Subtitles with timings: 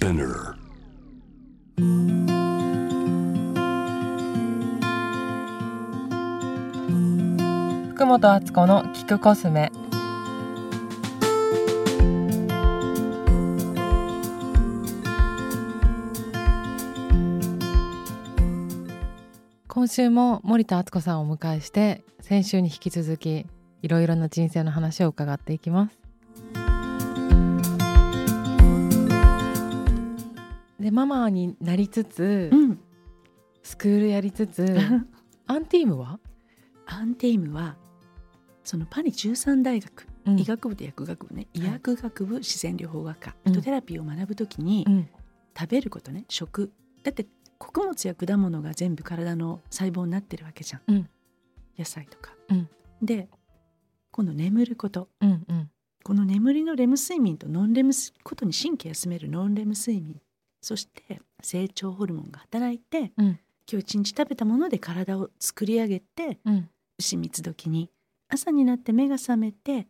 [0.00, 0.54] Spinner.
[7.90, 9.70] 福本敦子の聞くコスメ
[19.68, 23.44] 今週も森田敦子さんをお迎えして先週に引き続き
[23.82, 25.99] いろいろな人生の話を伺っていきます
[30.80, 32.80] でママになりつつ、うん、
[33.62, 34.64] スクールやりつつ
[35.46, 36.20] アンティームは、
[36.86, 37.76] アンテイムは
[38.64, 40.38] そのパリ13大学、うん。
[40.38, 41.48] 医学部と薬学部ね。
[41.54, 41.72] 医はい。
[41.72, 45.08] 薬学部自然療法学科、フィトテラピーを学ぶときに、うん。
[45.58, 46.72] 食べることね食。
[47.02, 47.26] だって
[47.58, 51.08] 穀物や果物が全部体の細胞になってるわけじゃん、うん。
[51.76, 52.32] 野菜とか。
[52.48, 52.68] うん。
[53.02, 53.28] で
[54.12, 55.08] 今度眠ること。
[55.20, 55.70] うんうん。
[56.02, 60.20] この眠りのレム睡眠とノンレムことに神経休めるノンレム睡眠
[60.60, 63.38] そして成長ホルモンが働いて、うん。
[63.70, 66.68] 今日一日食べたもので体を作り上げてうん。
[66.98, 67.90] 牛蜜時に
[68.28, 69.86] 朝になって目が覚めて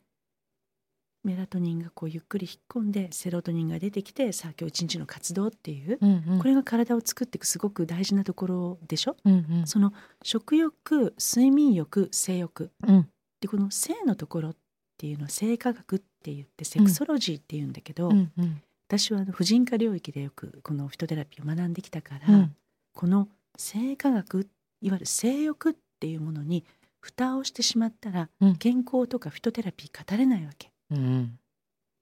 [1.25, 6.39] メラトニンがこうゆっくり引っ込んでセロトニンが出てきてさあ今日一日の活動っていう、うんうん。
[6.39, 9.67] これが体を作っていくすごく大事なところでしょ、うんうん。
[9.67, 12.71] その食欲睡眠欲性欲。
[12.87, 13.09] うん。
[13.41, 14.57] でこの性のところっ
[14.99, 22.57] ていうのは性科学って言ってセクソロジーって言うんだけど、うんうん私はあの婦人科領域でよくこのフィトテラピーを学んできたから、うん。
[22.93, 24.49] この性科学
[24.83, 26.65] いわゆる性欲っていうものに
[26.99, 28.57] 蓋をしてしまったら、うん。
[28.57, 30.73] 健康とかフィトテラピー語れないわけ。
[30.91, 31.39] うん。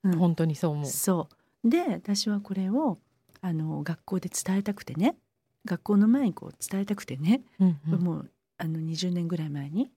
[0.05, 0.17] うん。
[0.17, 0.87] 本当にそう思う。
[0.87, 1.29] そ
[1.63, 1.69] う。
[1.69, 2.97] で私はこれを
[3.43, 5.15] あの学校で伝えたくてね。
[5.67, 8.01] 学校の前にこう伝えたくてね、うんうん。
[8.01, 9.91] もうあの20年ぐらい前に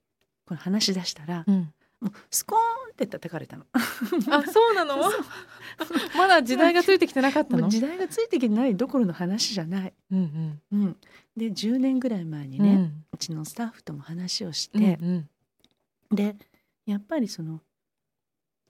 [0.45, 1.73] この話し出したら、うん。
[2.01, 3.65] もうスコーンって叩かれたの。
[3.73, 4.97] あ、そうなの？
[6.17, 7.67] まだ時代がついてきてなかったの？
[7.69, 9.93] 時代がついてきてないどころの話じゃない。
[10.11, 10.97] うんうん、
[11.35, 12.65] で10年ぐらい前にうん。
[12.65, 15.29] ね、うちのスタッフとも話をしうんて、うん
[16.11, 16.35] で
[16.85, 17.61] やっぱりその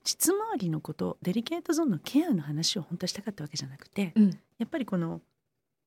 [0.04, 5.20] 膣周りのことデリケートゾーンのケアの話を本当はしたかったわけじゃなくて、うんやっぱりこの、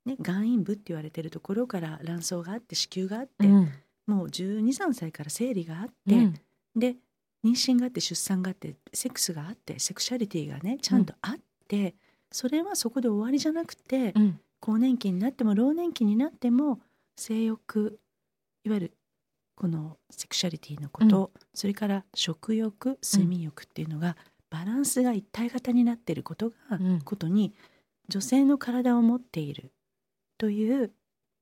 [0.05, 3.69] ね、眼陰部って言われてるところから卵巣があって子宮があって、うん
[4.05, 6.33] もう1 2 3歳から生理があって、うん
[6.75, 6.97] で
[7.45, 11.35] 妊娠があって出産があってセックスがあってセクシャリティがねちゃんとあっ
[11.67, 11.93] て、
[12.31, 16.79] それはそこで終わりじゃなくて、うん更年期になっても老年期になっても
[17.15, 17.99] 性欲
[18.63, 18.93] いわゆる
[19.55, 24.17] このセクシャリティのこと、それから食欲睡眠欲っていうのが
[24.49, 27.53] バランスが一体型になっていることが、うんことに
[28.09, 29.71] 女性の体を持っている
[30.39, 30.91] という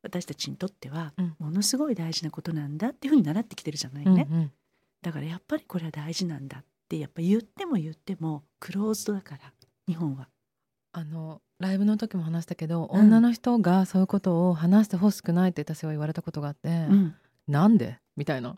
[0.02, 1.36] 私たちにとってはうん。
[1.40, 4.28] ものすごい大事なことなんだっていうふうに習ってきてるじゃないうんね、
[5.04, 9.54] だからやっぱりこれは大事なんだってやっぱ言っても言ってもクローズドだから
[9.88, 10.28] 日本は。
[10.96, 13.02] あのライブの時も話したけど、うん。
[13.02, 17.16] 女の人がそういうことを話してほしくないって私は言われたことがあって、うん、
[17.48, 18.00] なんで？
[18.16, 18.56] みたいな。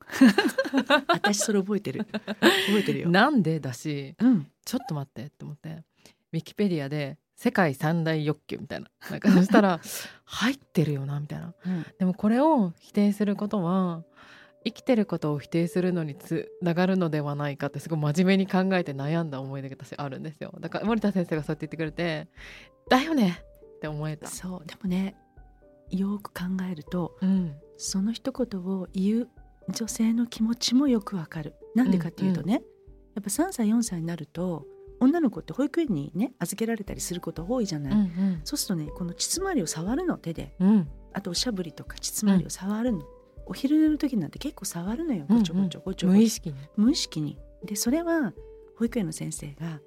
[1.08, 2.06] 私それ覚えてる。
[2.06, 3.10] 覚えてるよ。
[3.10, 3.60] なんで？
[3.60, 4.48] だしうん。
[4.66, 5.84] ちょっと待ってって思って
[6.34, 8.90] ウィキペディアで世界三大欲求みたいな。
[9.10, 9.80] なんかそしたら
[10.26, 11.54] 入ってるよなみたいな。
[11.66, 11.86] うん。
[11.98, 14.04] でもこれを否定することは
[14.66, 20.54] 生きてることを否定するのにつながるのではないかってすごい真面目に考えて悩んだ思い出が私あるんですよ。
[20.60, 22.28] だから森田先生がそうやって言ってくれて
[22.90, 23.40] だよね
[23.78, 24.28] って思えた。
[24.28, 25.16] そうでもね
[25.92, 27.56] よく考えるとうん。
[27.78, 29.30] その一言を言う
[29.70, 31.54] 女性の気持ちもよくわかる。
[31.76, 34.66] なんでかっていうとね、やっぱ3歳4歳になると
[35.00, 37.94] 女の子って保育園にね預けられたりすること多いじゃない。
[37.94, 40.56] うんそうするとねこの膣周りを触るの手で。
[40.60, 40.90] うんうん。
[41.14, 43.02] あとおしゃぶりとか膣周りを触るの、
[43.46, 45.40] お昼寝の時なんて結構触るのようんうん。
[45.40, 46.56] ごちょごちょごちょごちょ、無意識に。
[46.76, 47.38] 無意識に。
[47.64, 48.34] でそれは
[48.78, 49.80] 保育園の先生が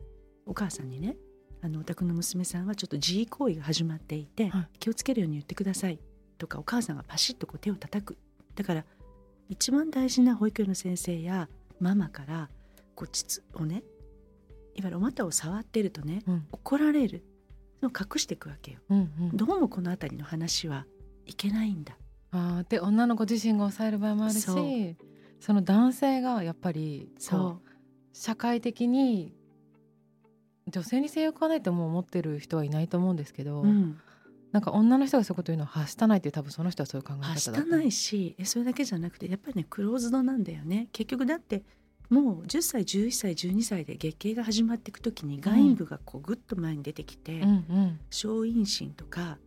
[0.47, 1.17] お母さんにね
[1.61, 4.69] あのお宅の娘さんはちょっと自慰行為が始まっていて、はい。
[4.79, 5.99] 気をつけるように言ってください。
[6.39, 8.19] とかお母さんがパシッとこう手を叩く。
[8.55, 8.85] だから
[9.49, 11.49] 一番大事な保育園の先生や
[11.81, 12.49] ママから
[12.95, 13.83] こう膣をね
[14.75, 16.47] いわゆるお股を触っているとねうん。
[16.53, 17.25] 怒られる。
[17.83, 18.79] のを隠していくわけよ。
[18.91, 19.37] うんうん。
[19.37, 20.87] どうもこの辺りの話は
[21.27, 21.97] いけないんだ
[22.31, 24.97] あーで女の子自身が抑える場合もあるしそう。
[25.41, 27.51] その男性がやっぱりこそう。
[27.65, 27.69] う
[28.13, 29.33] 社会的に
[30.67, 33.99] 女性に性欲がないともう思ってる人はいないと思うんですけど、う、うん、
[34.53, 40.89] なんか女の人がそういうこと言うのははしたないって多分その人はそういう考え方だはしたないしえそれだけじゃなくてやっぱりねクローズドなんだよね。
[40.93, 41.63] 結局だって
[42.11, 48.01] もう10歳11歳12歳で月経が始まっていく時に外陰部がこうグッと前に出てきて、うんうん。
[48.11, 49.39] 小陰唇とか、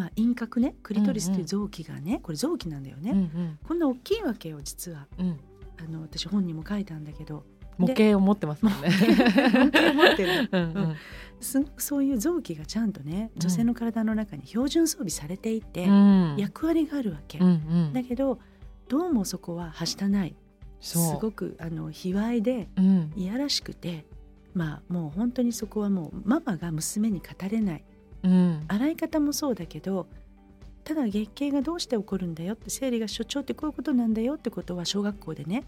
[0.00, 3.58] まあ、陰核ねクリトリスという臓器がね、これ臓器なんだよね、うんうん。
[3.68, 5.06] こんな大きいわけよ実は。
[5.18, 5.38] うん。
[5.78, 7.44] あの私本にも書いたんだけど。
[7.76, 8.88] 模型を持ってますもんね。
[8.88, 10.48] 模型持ってる。
[10.52, 10.94] うんうん。
[11.38, 16.36] すそういう臓器がちゃんとね女性の体の中に標準装備されていて、うん。
[16.38, 17.50] 役割があるわけ、うんう
[17.90, 17.92] ん。
[17.92, 18.38] だけど
[18.88, 20.34] どうもそこははしたない。
[20.80, 23.12] すごくあの卑猥でうん。
[23.16, 24.06] いやらしくて
[24.54, 27.84] まあもう本当にそこはもうママが娘に語れない
[28.22, 28.64] うん。
[28.68, 30.06] 洗い方もそうだけど
[30.84, 35.64] ただ月経がどうして起こるんだよって生理が所長ってこういうことなんだよってことは小学校でね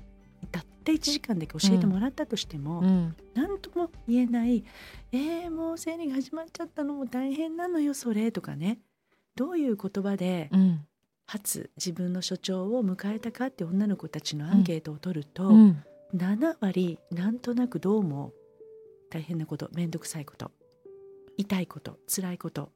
[0.50, 3.16] たった1時間だけ教えてもらったとしても、うん。
[3.34, 4.64] 何とも言えない
[5.12, 8.80] 「えー、もう生理が始まっちゃったのも大変なのよそれ」とかね
[9.36, 10.86] どういう言葉でうん。
[11.24, 15.82] 初自分の所長を迎えたかって女の子たちのアンケートを取ると、うん。
[16.14, 18.32] 7割なんとなくどうも
[19.08, 20.50] 大変なこと面倒くさいこと
[21.36, 22.70] 痛いこと辛いこと。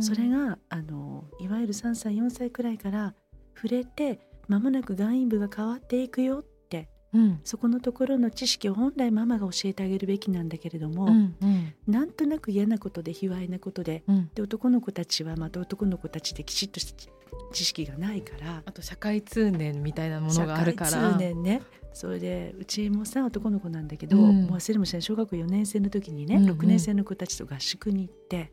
[0.00, 3.14] それがあのいわゆる3歳4歳くらいから
[3.56, 7.40] 触れて間もなく外陰部が変わっていくよってうん。
[7.44, 11.74] そこのところの知識を本来ママが教えてあげるべきなんだけれども、うんうん。
[11.86, 14.30] なんとなく嫌なことで卑猥なことでうん。
[14.34, 17.12] で男の子たちはまた男の子たちできちっとした
[17.52, 20.90] 知識がないからあと社会通念みたいなものがあるから。
[20.90, 21.62] 社会通念ね
[21.94, 24.46] それでうちもさ男の子なんだけど、うん。
[24.46, 26.58] もう忘れもしない小学校4年生の時にね、うんうん。
[26.58, 28.52] 6年生の子たちと合宿に行って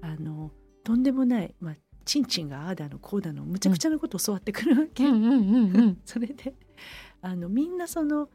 [0.00, 0.50] あの
[0.84, 1.74] とんでもない、まあ、
[2.04, 5.04] チンチンがああだのこうだのむちゃくちゃなことを教わってくるわけ、
[6.04, 6.54] それで
[7.22, 8.28] あのみんなその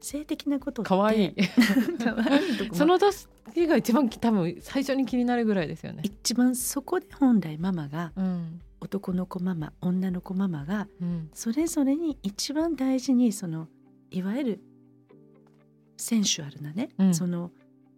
[0.00, 1.34] 性的なこと可愛い。
[2.04, 3.28] 可愛いとこその年
[3.68, 6.02] が一番多分最初に気になるぐらいですよね。
[6.04, 11.30] 一番そこで本来ママがうん男の子ママ女の子ママがうん。
[11.32, 13.68] それぞれに一番大事にその
[14.10, 14.60] いわゆる
[15.96, 17.14] センシュアルなね、うん。
[17.14, 17.52] その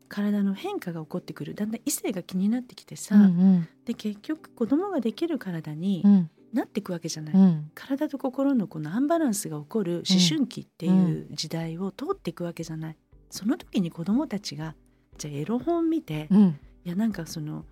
[0.09, 1.55] 体の変化が起こってくる。
[1.55, 6.31] だんだん異性が気になってきてさ、うんで結局子供ができる体にうん。
[6.53, 7.71] なっていくわけじゃない、うん。
[7.75, 12.97] 体と心のこのアンバランスが起こる思春期っていう時代を通っていくわけじゃない。
[13.31, 14.77] その時に子供たちが
[15.19, 16.59] じゃあエロ本見て、いうん。
[16.85, 17.65] やなんかその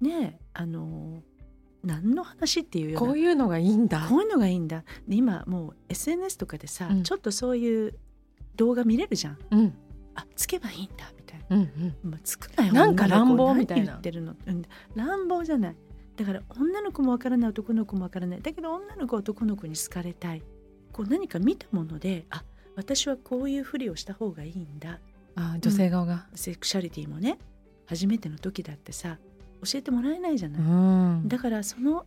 [0.00, 1.22] ねえあの
[1.84, 3.08] 何の話っていうような。
[3.08, 4.06] こういうのがいいんだ。
[4.08, 4.84] こういうのがいいんだ。
[5.08, 7.02] で今もう SNS とかでさ、うん。
[7.02, 7.94] ちょっとそういう
[8.56, 9.38] 動画見れるじゃん。
[9.50, 9.74] うん。
[10.14, 11.88] あつけばいいんだみたいうんうん。
[11.88, 14.62] な、まあ、つくなよなんか乱暴みたいな何言ってるの、うん、
[14.94, 15.76] 乱暴じゃない。
[16.16, 18.42] だから女の子もわからない男の子もわからない。
[18.42, 20.42] だけど女の子は男の子に好かれたい。
[20.92, 22.44] こう何か見たものであ
[22.76, 25.00] 私はこういうふりをした方がいいんだ。
[25.34, 26.26] あ女性側が。
[26.34, 27.38] セクシャリティもね
[27.86, 29.18] 初めての時だってさ
[29.64, 31.28] 教えてもらえないじゃうない、ん。
[31.28, 32.04] だからその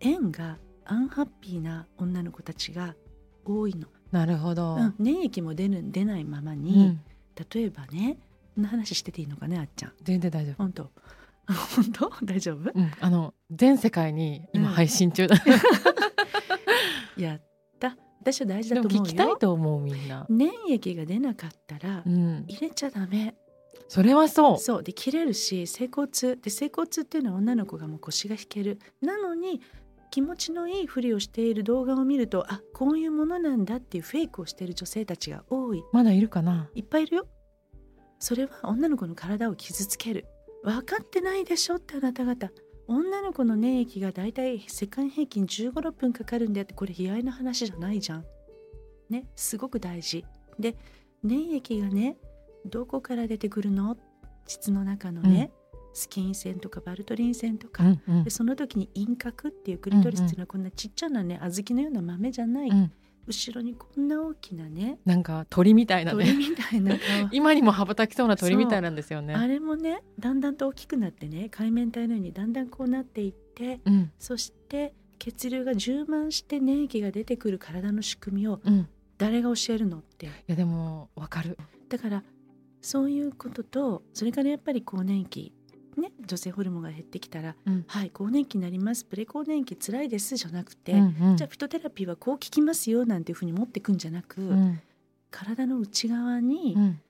[0.00, 2.94] 縁がアンハッピーな女の子たちが
[3.44, 4.74] 多いの、なるほど。
[4.76, 7.00] うん、粘液も出る出ないままうに、ん。
[7.52, 8.18] 例えばね
[8.54, 9.92] こんな話してていいのかねあっちゃん。
[10.02, 10.54] 全然大丈夫。
[10.56, 10.90] 本当。
[11.48, 12.10] 本当？
[12.24, 12.70] 大丈夫？
[12.74, 12.90] うん。
[13.00, 14.74] あの全世界に今うん。
[14.74, 15.36] 配信中だ。
[17.16, 17.42] やっ
[17.80, 17.96] た。
[18.20, 19.04] 私は大事だと思うよ。
[19.04, 20.26] 聞きたいと思うみんな。
[20.28, 22.44] 粘液が出なかったらうん。
[22.48, 23.34] 入れちゃダメ
[23.88, 24.58] それはそう。
[24.58, 24.82] そう。
[24.82, 26.08] で切れるし整骨。
[26.08, 28.78] 痛で整骨痛っていうのは女の子がもう腰が引ける。
[29.00, 29.62] なのに
[30.10, 35.82] 気持ちのいいふりをしている動画を見るとあこういうものなんだっていうフェイクをしている女性たちが多い。
[35.92, 36.68] まだいるかな。
[36.74, 37.26] いっぱいいるよ。
[38.18, 40.26] それは女の子の体を傷つける。
[40.62, 42.50] 分かってないでしょってあなた方。
[42.88, 46.74] 女の子の粘液がだいたい世界平均1 5 6分かかるんであって。
[46.74, 48.24] これ悲哀な話じゃないじゃん。
[49.08, 50.24] ねすごく大事。
[50.58, 50.76] で
[51.22, 52.16] 粘液がね
[52.66, 53.96] どこから出てくるの？
[54.46, 55.50] 膣の中のね、
[55.92, 58.24] スキン腺とかバルトリン腺とか、うんうん。
[58.24, 62.92] でその時に輪郭っていうクリトリスっていうのはこんなちっちゃなね小豆のような豆じゃない、うん。
[63.26, 66.34] 後ろにこんな大きなねなんか鳥みたいな鳥ね。
[66.34, 67.28] みたいな顔。
[67.32, 69.34] 今にも羽ばたきそうな鳥みたいなんですよあね。
[69.46, 74.10] れもねだんだんと大きくなってね海面体のようにだんだんこうなっていってうん。
[74.18, 78.74] そして血流が充満して粘液が出てくる体の仕組みをうん。
[78.78, 78.86] い
[79.18, 80.30] 誰が教えるのって。
[80.46, 81.58] やでもわかる。
[81.88, 82.22] だから
[82.88, 85.52] そういうこととそれからやっぱり更年期
[85.98, 87.84] ね女性ホルモンが減ってきたらうん。
[87.86, 91.36] はい更年期になりますプレ更年期つらいですじゃなくて、うんうん。
[91.36, 94.80] じゃあフィトテラピーはこう効きますよなんていうふうに持ってくんじゃなく、うん。
[95.30, 97.00] 体の内側に、うん。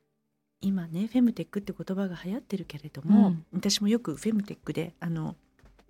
[0.60, 3.44] 今ねフェムテックって言葉が流行ってるけれども、うん。
[3.52, 5.36] 私もよくフェムテックであの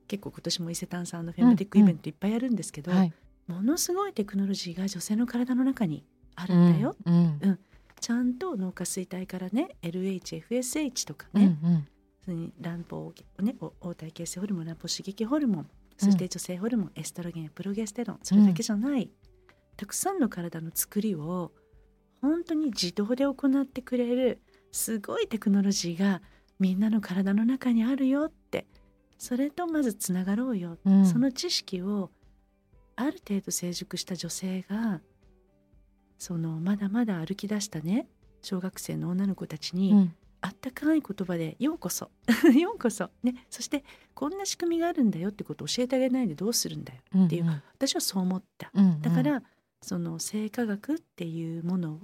[0.07, 3.12] 結構今年も伊勢丹さんのフェムテックイベントいっぱいやるんですけど、はい。
[3.47, 6.04] ものすごいテクノロジーが女性の体の中に
[6.35, 7.38] あるんだよ、うん。
[7.40, 7.59] うん
[8.00, 11.88] ちゃんと脳下垂体からね LHFSH とかうんね、うん。
[12.25, 19.11] それに卵胞ねお黄体形成ホルモン卵胞刺激ホルモンそして女性ホルモン、エストロゲンやプロゲステロンそれだけじゃない、
[19.76, 21.50] たくさんの体の作りを
[22.23, 24.40] 本当に自動で行ってくれる
[24.71, 26.23] すごいテクノロジーが
[26.61, 28.67] みんなの体の中にあるよって
[29.19, 31.05] それとまずつながろうよ、うん。
[31.05, 32.11] その知識を
[32.95, 35.00] ある程度成熟した女性が
[36.18, 38.08] そのまだまだ歩き出したね
[38.42, 40.14] 小学生の女の子たちに、うん。
[40.40, 42.12] あったかい言葉で「ようこそ
[42.56, 43.82] ようこそ」ねそして
[44.14, 48.70] こんな仕組みがあるんだよってことを教えてあげないでどうするんだよっていう、私はそう思った。
[49.00, 49.42] だから、
[49.82, 51.98] その性科学っていうものを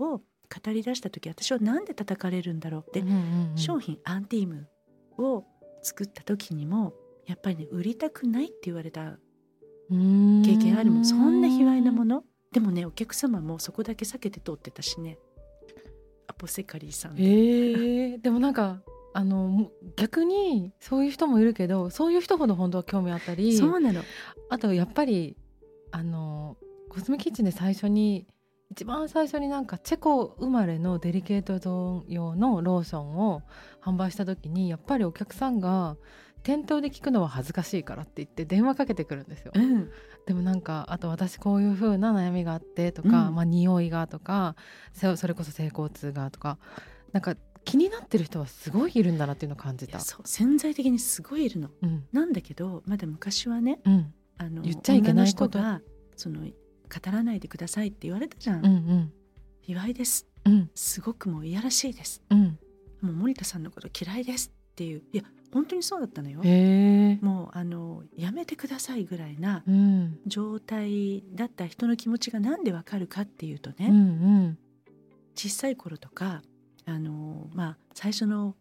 [0.62, 4.68] 語り出した時私は何で叩かれるんだろうって、うんうんうん商品アンティーム
[5.16, 5.44] を
[5.82, 6.92] 作った時にも
[7.26, 9.18] やっぱりね売りたくないって言われた
[9.90, 11.04] 経験あるもん。
[11.04, 15.18] そんな卑猥なものでもねお客様もそこだけ避けて通ってたしね。
[16.28, 18.80] アポセカリーさんで、へえ でもなんか
[19.12, 24.02] あのも逆にそういう人もいるけどそういう人ほど本当は興味あったりそうなの。
[24.48, 25.36] あとやっぱり
[25.90, 26.56] あの
[26.88, 28.28] コスメキッチンで最初に
[28.70, 33.42] 一番最初になんかチェコ生まれのデリケートゾーン用のローションを
[33.82, 35.96] 販売した時にやっぱりお客さんが
[36.44, 39.50] 店頭で聞くのは恥ずかしいからって言って電話かけてくるんですよ。
[39.54, 39.90] うん。
[40.26, 43.34] でもなんかあと私こういう風な悩みがあってとか、うん。
[43.34, 44.54] まあ匂いがとか
[44.92, 46.58] せそれこそ性交痛がとか
[47.12, 47.34] なんか
[47.64, 49.98] 気になってる人はすごいいるんだなっていうのを感じた。
[50.00, 51.70] 潜在的にすごいいるの。
[51.82, 52.04] うん。
[52.12, 54.14] なんだけどまだ昔はねうん。
[54.36, 55.58] あの言っちゃいけないこと。
[55.58, 55.80] が
[56.14, 56.50] その語
[57.10, 59.12] らないでくださいって言われたじゃん、うんうん。
[59.62, 60.28] 卑猥です。
[60.44, 60.70] うん。
[60.74, 62.22] すごくもういやらしいです。
[62.28, 62.58] うん。
[63.00, 65.02] もう森田さんのこと嫌いですっていう。
[65.12, 66.40] いや本当にそうだったのよ。
[67.22, 70.18] もうあのやめてくださいぐらいなうん。
[70.26, 73.98] 状態だった人の気持ちがなんでわかるかっていうとね、うんう
[74.48, 74.58] ん。
[75.36, 76.42] 小さい頃とか
[76.86, 78.56] あのまあ最初の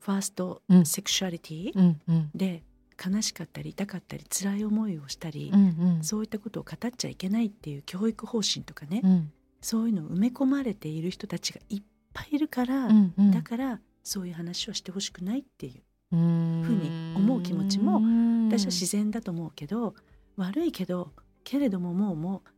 [0.00, 0.84] ファーストうん。
[0.84, 1.94] セクシュアリティ
[2.34, 2.64] で
[3.00, 6.02] 悲しかったり痛かったり辛い思いをしたり、うんうん。
[6.02, 9.32] そういったことを語っちゃいけないっていう教育方針とかね、うん。
[9.60, 13.30] そういうのを埋め込まれている人たちがいっぱいいるから、うんうん。
[13.30, 15.82] だからそういう話をしてほしくないっていう。
[16.10, 18.00] ふうに思う気持ちも
[18.48, 19.94] 私は自然だと思うけど
[20.36, 21.12] 悪いけど
[21.44, 22.50] けれどももうもう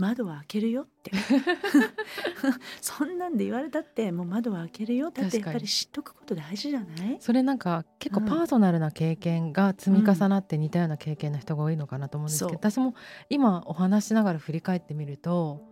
[0.00, 1.10] 窓は開けるよって。
[2.80, 7.16] そんなんで言われたってもう窓は開けるよだってやっぱり知っとくこと大事じゃない？
[7.20, 12.58] それなんか結構パーソナルな経験が積み重なって似たような経験の人が多いのかなと思うんですけど、そう。
[12.58, 12.94] 私も
[13.28, 15.62] 今お話ししながら振り返ってみると、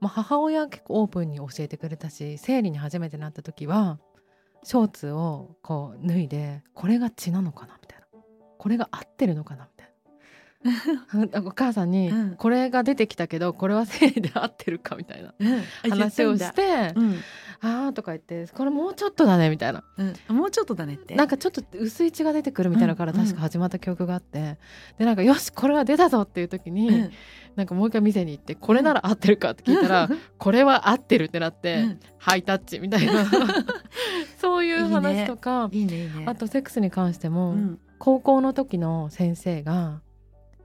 [0.00, 3.98] まあ、母親は結構オープンに教えてくれたし生理に初めてなった時は
[4.62, 7.78] ショーツをこう脱いでこれが血なのかな？
[7.80, 8.06] みたいな。
[8.58, 9.64] これが合ってるのかな？
[9.64, 9.86] みたい
[11.32, 11.40] な。
[11.48, 12.36] お母さんに、うん。
[12.36, 14.96] これが出てきたけどこれは生理で合ってるか？
[14.96, 15.62] みたいなうん。
[15.90, 17.18] 話をしてうん
[17.62, 19.84] 「ああ」とか言って「これもうちょっとだね」みたいな。
[20.28, 21.14] うん、もうちょっとだねって。
[21.14, 23.18] なんかちょっと薄い血が出てくるみたいなのからうん。
[23.18, 24.58] 確か始まった記憶があって、
[24.98, 27.10] でなんかよしこれは出たぞっていう時に、うん。
[27.56, 32.00] なんかもう一回店に行ってこれなら合ってるかって聞いたら、これは合ってるってなって、うん。
[32.18, 33.26] ハイタッチみたいな。
[34.38, 36.24] そういう話とかいいねいいね。
[36.26, 37.78] あとセックスに関しても、うん。
[37.98, 40.00] 高校の時の先生が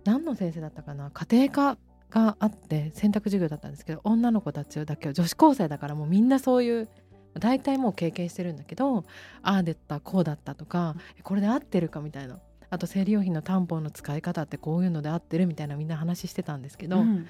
[0.06, 1.78] 何の先生だったかな家庭科
[2.16, 6.90] があって選択授業だったんですけど女の子たちだけは女子高生だからもうみんなそういう
[7.38, 9.04] 大体もう経験してるんだけど
[9.44, 12.40] ああだったこうだったとかこれで合ってるかみたいな。
[12.72, 17.28] あと生理用品のタンポンの使い方ってこういうので合ってるみたいなみんな話してたんですけど、うん。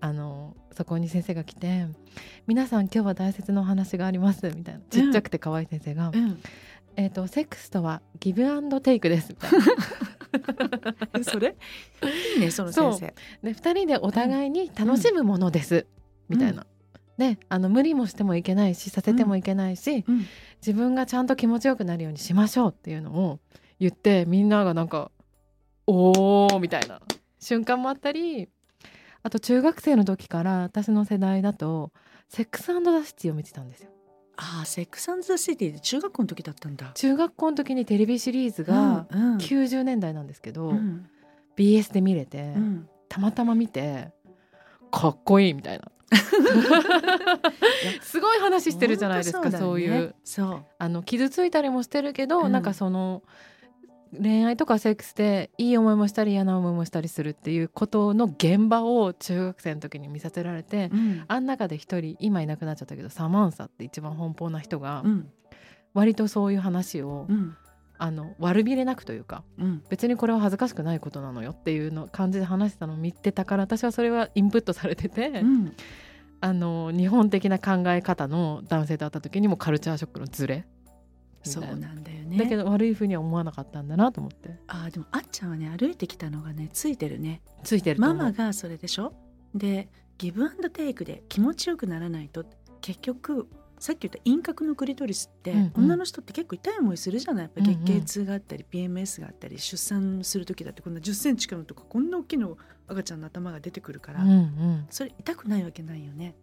[0.00, 1.86] あのそこに先生が来て
[2.48, 4.80] 「皆さん今日は大切なお話があります」みたいな。
[4.90, 6.40] ちっちゃくて可愛い先生が「うん。
[6.96, 9.58] えー、とセックスとはギブアンドテイクです」みたいな。
[11.22, 11.56] それ？
[12.34, 13.14] いいねその先生。
[13.42, 15.86] で2人でお互いに楽しむものです、
[16.28, 16.66] みたいな。
[17.18, 20.26] であの無理もしてもいけないしさせてもいけないし、うん。
[20.64, 23.40] 自分がちゃんと気持ちよくなるようにしましょうっていうのを
[23.80, 25.10] 言ってみんながなんか
[25.86, 27.00] 「おー」みたいな
[27.40, 28.48] 瞬間もあったり
[29.24, 31.92] あと中学生の時から私の世代だと
[32.28, 33.90] 「セックスザ・シティ」を見てたんですよ。
[34.36, 36.90] ああセックスザシティで中学校の時だったんだ。
[36.94, 39.38] 中学校の時にテレビシリーズがうんうん。
[39.38, 41.06] 90年代なんですけど、うん。
[41.56, 42.88] BS で見れて、うん。
[43.08, 44.10] たまたま見て
[44.90, 45.90] かっこいいみたいな。
[48.02, 49.84] すごい話してるじゃないですかそう,、ね。
[49.84, 50.14] いう。
[50.24, 50.64] そう。
[50.78, 52.52] あの傷ついたりもしてるけど、うん。
[52.52, 53.22] なんかその
[54.20, 61.24] 恋愛とかセックスでいい思いもしたり嫌な思いもしたりするっていうことの現場を中学生の時に見させられて、うん。
[61.28, 65.30] あん中で一人今いなくなっちゃったけどサマンサって一番奔放な人がうん。
[65.94, 67.56] 割とそういう話を、うん。
[67.98, 69.82] あの悪びれなくというかうん。
[69.88, 75.72] 別にこれは恥ずかしくないことなのよっていうの感じで話してたのを見てたから私はそれはインプットされてて、うん。
[76.40, 80.66] あの日本的な考え方の男性と会った時にもカルチャーショックのズレ
[81.44, 82.38] みたいうなんだよね。
[82.38, 84.58] だけど悪いふうには思わなかったんだなと思って。
[84.68, 87.42] あーでもあっちゃんはね歩いてきたのがねついてるね。
[87.64, 89.12] ついてるママがそれでしょ？
[89.54, 92.44] でギブアンドテイクで気持ちよくならないと。
[92.80, 95.72] 結局さっき言った陰核のクリトリスって、うんうん。
[95.84, 97.44] 女の人って結構痛い思いするじゃない？
[97.44, 97.84] やっぱうんうん。
[97.84, 102.56] 月経痛があったり、PMS があったり出産する時だってこんな1 0センチかのとかこんな大きいの
[102.86, 104.86] 赤ちゃんの頭が出てくるから、うんうん。
[104.90, 106.34] それ痛くないわけないよね。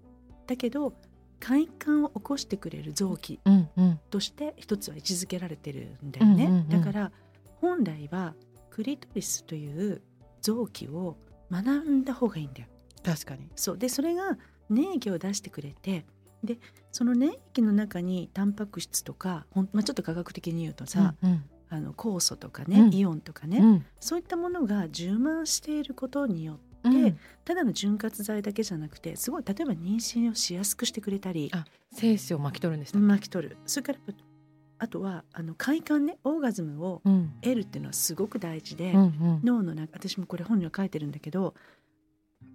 [0.47, 0.93] だけど
[1.39, 3.99] 快感を起こしてくれる臓器うんうん。
[4.09, 6.69] として一つは位置づけられてるんだよね、うんうんうん。
[6.69, 7.11] だから
[7.55, 8.35] 本来は
[8.69, 10.01] クリトリスという
[10.41, 11.17] 臓器を
[11.51, 12.67] 学んだ方がいいんだよ。
[13.03, 13.49] 確かに。
[13.55, 13.77] そう。
[13.77, 14.37] でそれが
[14.69, 16.05] 粘液を出してくれて
[16.43, 16.57] で
[16.91, 22.93] その粘液の中にタンパク質とかほん、まあ、ちょっと科学的に言うとさ、うんあの酵素とかね、うん。
[22.93, 23.85] イオンとかね、うん。
[23.99, 27.17] そういったものが充満していることによってうん。
[27.45, 33.07] ただの潤滑剤だけじゃなくてすごい例えば妊娠をしやすくしてくれたりあ精子を巻き取るんでしたっけ？
[33.07, 33.57] 巻き取る。
[33.65, 33.99] それから
[34.77, 37.33] あとはあの快感ねオーガズムをうん。
[37.41, 39.41] 得るっていうのはすごく大事で、うんうん。
[39.43, 41.53] 脳の中私もこれ本には書いてるんだけど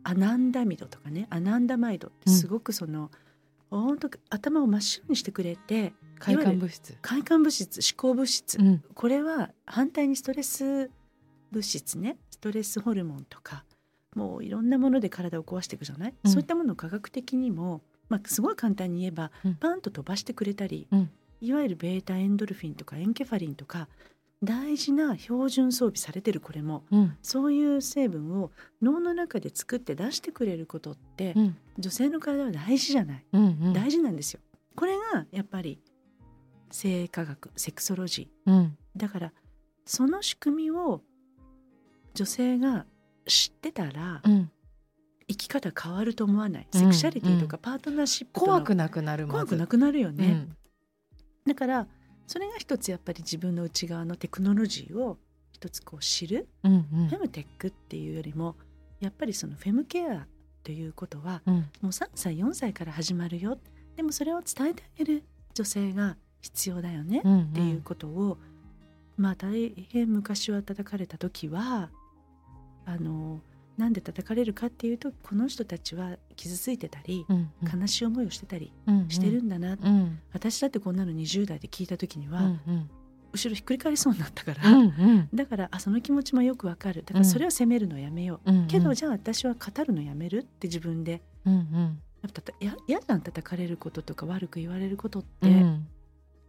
[0.02, 3.11] アナンダミドとかねアナンダマイドってすごくその、
[3.71, 6.97] 本当頭を真っ白にしてくれて快感物質。
[7.02, 8.85] 快感物質思考物質、うん。
[8.95, 10.90] これは反対にストレス
[11.50, 13.64] 物質ねストレスホルモンとか
[14.14, 16.30] もういろんなもので体を壊していくじゃない、うん。
[16.30, 19.54] そういったものを科学的にも、まあ、すごい簡単に言えば、うん。
[19.54, 21.11] パンと飛ばしてくれたり、うん。
[21.40, 23.88] いわゆるベータエンドルフィンとかエンケファリンとか
[24.42, 27.16] 大事な標準装備されてるこれもうん。
[27.23, 31.56] そういう成分を脳の中で作って出してくれることって、うん。
[31.78, 33.73] 女性の体は大事じゃない、うんうん。
[33.73, 34.40] 大事なんですよ。
[34.76, 35.80] これがやっぱり
[36.71, 38.50] 性科学セクソロジー。
[38.50, 38.76] うん。
[38.97, 39.33] だから
[39.85, 41.02] その仕組みを
[42.14, 42.87] 女性が
[43.26, 44.50] 知ってたらうん。
[45.26, 50.49] 生き方変わると思わない、うんセクシャリティとかパートナーシップ怖くなくなる怖くなくくなるよね、ね
[51.47, 51.87] だから
[52.26, 55.19] それが一つやっぱり自分の内側のテクノロジーを
[55.52, 57.09] 一つこう知る、うんうん。
[57.09, 58.57] フェムテックっていうよりも
[59.00, 60.26] やっぱりそのフェムケア
[60.62, 61.54] ということはうん。
[61.54, 63.59] もう3歳4歳から始まるよ。
[63.97, 68.38] でもそれを伝えてあげる女性が必要だよね、うんっていうことを
[69.16, 71.90] まあ大変昔は叩かれた時は
[72.87, 73.41] あの
[73.76, 77.81] なんで叩かれるかっていうとこの人たちは傷ついてたりうんうん。
[77.81, 80.21] 悲しい思いをしてたりうんしてるんだな、うん。
[80.33, 82.91] 私だってこんなの20代で聞いた時には、うんうん。
[83.33, 85.29] 後ろひっくり返りそうになったから、うんうん。
[85.35, 87.03] だからあその気持ちもよくわかる。
[87.05, 91.20] だからそれを責めるのやめよう、うんけどじゃあ私は語るのやめるって自分で。
[91.44, 91.99] うんうん。
[92.23, 95.87] やっぱたや叩かれることとか悪く言われることっうてん。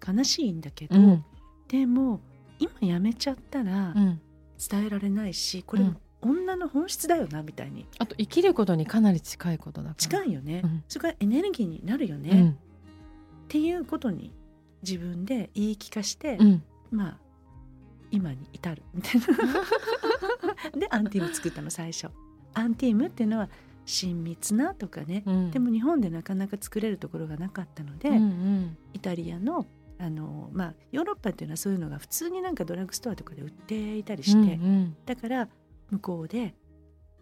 [0.07, 1.25] 悲しいんだけど、うん。
[1.67, 2.21] でも
[2.59, 4.21] 今やめちゃったらうん。
[4.69, 7.85] 伝えられないしこれ、うん女の本質だよなみたいに。
[7.99, 9.95] あと生きることにかなり近いことだから。
[9.95, 10.83] 近いよね、うん。
[10.87, 12.57] それからエネルギーになるよね、っうん。
[13.47, 14.33] ていうことに
[14.81, 16.63] 自分で言い聞かして、うん。
[16.91, 17.17] まあ
[18.11, 19.27] 今に至るみたいな。
[20.79, 22.09] でアンティーム作ったの最初。
[22.53, 23.49] アンティームっていうのは
[23.85, 25.51] 親密なとかね、うん。
[25.51, 28.77] でも日本でなかなか作れるところがなかったので、うんうん。
[28.93, 34.95] イタリアのあの、まあ、ヨーロッパっていうのはそういうのが普通になんかドラッグストアとかで売っていたりして、うんうん。
[35.05, 35.47] だから
[35.95, 36.53] 向こうで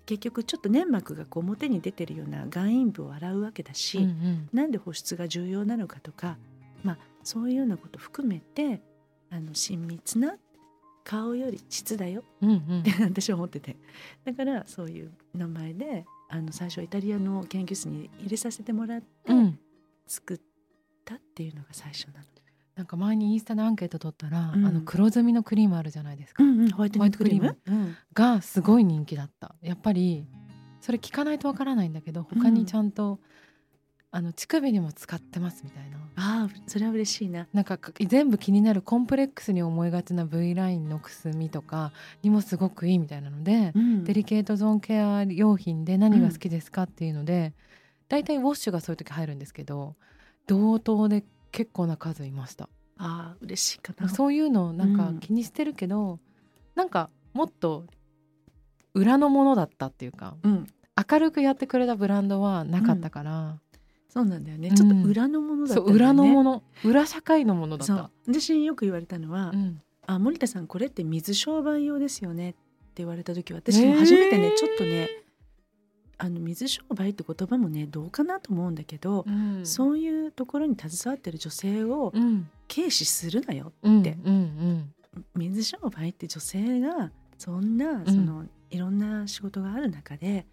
[0.06, 4.50] 結局ちょっと粘膜がこう表に出てるような眼陰部を洗うわけだし、うんうん。
[4.52, 6.38] なんで保湿が重要なのかとか、
[6.84, 8.82] まあ、そういうようなこと含めて
[9.30, 10.36] あの親密な
[11.06, 12.80] 顔より質だようんうん。
[12.80, 13.78] って私は思ってて。
[14.26, 19.60] だからそういう名前であの最初はイタリアの研究室に入れさせてもらってうん。
[20.06, 20.40] 作っ
[21.06, 22.26] たっていうのが最初なの。
[22.76, 24.66] なんか前にインスタでアンケート取ったら、うん。
[24.66, 27.58] あの黒ずみのクリームあるじゃないですか、うんうん、ホワイトクリーム？
[28.14, 29.56] がすごい人気だった。
[29.62, 30.26] やっぱり
[30.82, 33.20] それ聞かないとわからないんだけど他にちゃんと、
[34.12, 35.98] あの乳首にも使ってますみたいな。
[36.16, 37.48] ああそれは嬉しいな。
[37.54, 44.04] なんか全部気になるコンプレックスに思いがちな V ラインのくすみとかにもすごくいいみたいなので、うん。
[44.04, 47.54] デリケートゾーンケア用品で何が好きですかっていうので、
[48.10, 49.96] だいたいウォッシュがそういう時入るんですけど
[50.46, 52.68] 同等で結構な数いました。
[52.98, 54.10] ああ嬉しいかな。
[54.10, 55.20] そういうのなんかうん。
[55.20, 56.20] 気にしてるけど、
[56.76, 57.86] なんかもっと
[58.94, 60.68] 裏のものだったっていうかうん、
[61.12, 63.58] 明るくやってくれたブランドはなかったから、
[64.10, 64.68] そうなんだよね。
[64.70, 64.76] うん。
[64.76, 65.94] ちょっと裏のものだったね。
[65.94, 68.12] 裏のもの裏社会のものだった。
[68.28, 69.82] 私によく言われたのは、うん。
[70.06, 72.60] あ森田さんこれって水商売用ですよねって
[72.98, 75.10] 言われた時私も初めてね、へーちょっとね
[76.24, 79.66] あの水商売って言葉もねどうかなと思うんだけど、うん。
[79.66, 82.50] そういうところに携わってる女性をうん。
[82.74, 84.94] 軽視するなようんってうん。
[85.36, 88.06] 水商売って女性がそんなん。
[88.06, 90.46] その、いろんな仕事がある中で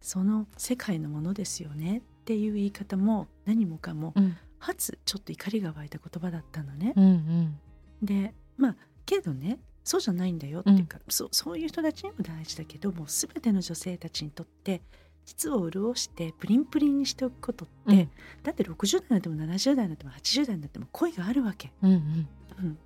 [0.00, 4.36] その世界のものですよねっていう言い方も何もかもうん。
[4.58, 6.92] 初ちょっと怒りが湧いた言葉だったのね。
[6.96, 7.58] うんうん。
[8.02, 14.80] でまあけどねそうじゃないんだよっていうか、そうそういう人たちにも大事だけどもう全ての女性たちにとって
[15.24, 18.10] 膣を潤してプリンプリンにしておくことって、うん。
[18.42, 21.72] だって60代になっても70代になっても80代になっても恋があるわけ。
[21.82, 22.28] うんうん。
[22.58, 22.78] うん、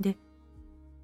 [0.00, 0.16] で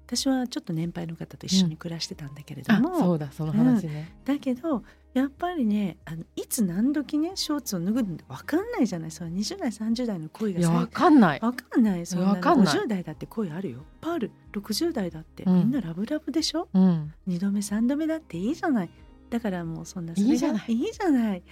[0.07, 9.11] 私はちょっと年配の方と一緒に暮らしてたんだけれどあも、そうだその話ね、だけどやっぱりねあのいつ何時ねショーツを脱ぐのって分かんないじゃない。
[9.11, 11.39] その20代30代の恋がいやわさかんない。
[11.39, 12.05] 分かんない。
[12.07, 12.75] そんなのわかんない。
[12.75, 13.77] 50代だって恋あるよ。
[13.77, 14.31] いっぱいある。
[14.53, 15.55] 60代だって、うん。
[15.55, 16.67] みんなラブラブでしょ？
[16.73, 17.13] うん。
[17.27, 18.89] 2度目3度目だっていいじゃない
[19.29, 20.73] だからもうそんないいじゃない。
[20.73, 21.43] いいじゃない。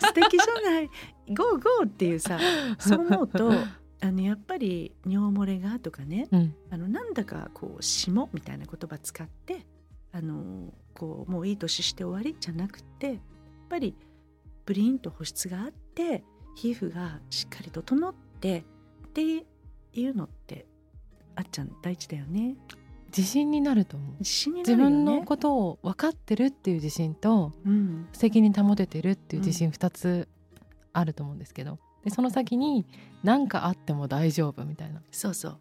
[0.00, 0.90] 素敵じゃない。
[1.34, 2.38] ゴーゴーっていうさ
[2.78, 3.50] そう思うと
[4.00, 6.54] あのやっぱり尿漏れがとかねうん。
[6.70, 9.66] あのなんだかこう霜みたいな言葉使って
[10.12, 13.18] あのこうもういい年して終わりじゃなくてやっ
[13.68, 13.94] ぱり
[14.66, 18.64] ブリンと保湿があって皮膚がしっかり整って
[19.08, 20.66] っていうのって
[21.34, 22.56] あっちゃん大事だよね
[23.16, 24.14] 自信になると思う。
[24.18, 24.96] 自信にな自るよね。
[24.96, 28.08] 分のことを分かってるっていう自信とうん。
[28.12, 30.28] 責任保ててるっていう自信2つ
[30.92, 32.86] あると思うんですけどでその先に
[33.22, 35.00] 何かあっても大丈夫みたいな。
[35.10, 35.58] そうそう。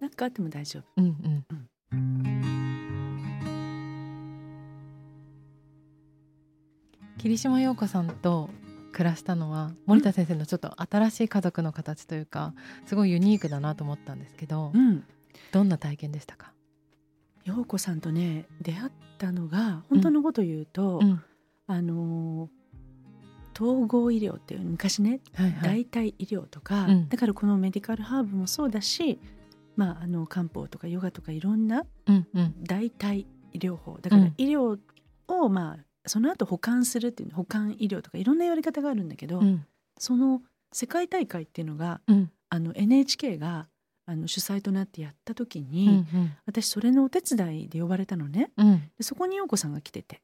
[0.00, 0.84] なんかあっても大丈夫。
[0.96, 1.44] うん。
[1.90, 2.42] うん。
[7.18, 8.48] 桐島陽子さんと
[8.92, 12.54] 暮らしたのは森田先生のちょっと新しい家族の形というか
[12.86, 15.04] すごいユニークだなと思ったんですけどうん。
[15.52, 16.52] どんな体験でしたか、
[17.48, 21.22] 陽子さんとね出会ったのが本当のこと言うと、うん。
[21.70, 22.48] あの
[23.54, 25.86] 統合医療っていう昔ねはいはい。
[25.90, 27.08] 代替医療とか、うん。
[27.08, 29.18] だからこのメディカルハーブもそうだし、
[29.76, 31.84] まあ、あの漢方とかヨガとかいろんな
[32.62, 34.78] 代替医療法だからうん医療
[35.28, 39.66] をまあその後保管するっていう保管医療とかいろんな言われ方があるんだけど、うん。
[39.98, 42.30] その世界大会っていうのがうん。
[42.50, 43.68] あの NHK が
[44.10, 46.06] あの主催となってやった時うに、ん。
[46.46, 48.50] 私それのお手伝いで呼ばれたのね。
[48.56, 48.78] うん。
[48.96, 50.22] でそこに陽子さんが来てて。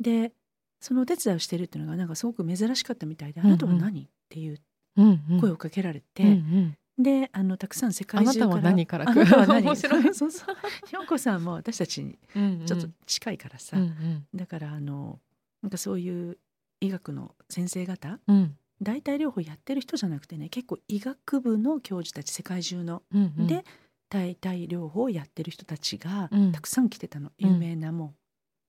[0.00, 0.32] で
[0.80, 3.52] そのお手伝いをしてるっていうのがなんかすごく珍しかったみたいで「うんうん。
[3.52, 4.58] あなたは何?」っていう
[4.96, 5.40] うんうん。
[5.40, 7.02] 声をかけられて、うんうん。
[7.02, 10.02] であのたくさん世界中からあなたは何からあなたは何面白い。
[10.14, 10.56] そうそう。
[10.90, 12.66] 陽子さんも私たちにうんうん。
[12.66, 14.26] ちょっと近いからさ、うんうん。
[14.34, 15.20] だからあの
[15.60, 16.38] なんかそういう
[16.80, 23.46] 医学の先生方うん代替療法やってる人じゃなくてね結構医学部の教授たち世界中の、うんうん。
[23.46, 23.64] で
[24.08, 26.52] 代替療法をやってる人たちがうん。
[26.52, 27.50] たくさん来てたの、うん。
[27.52, 28.14] 有名なもう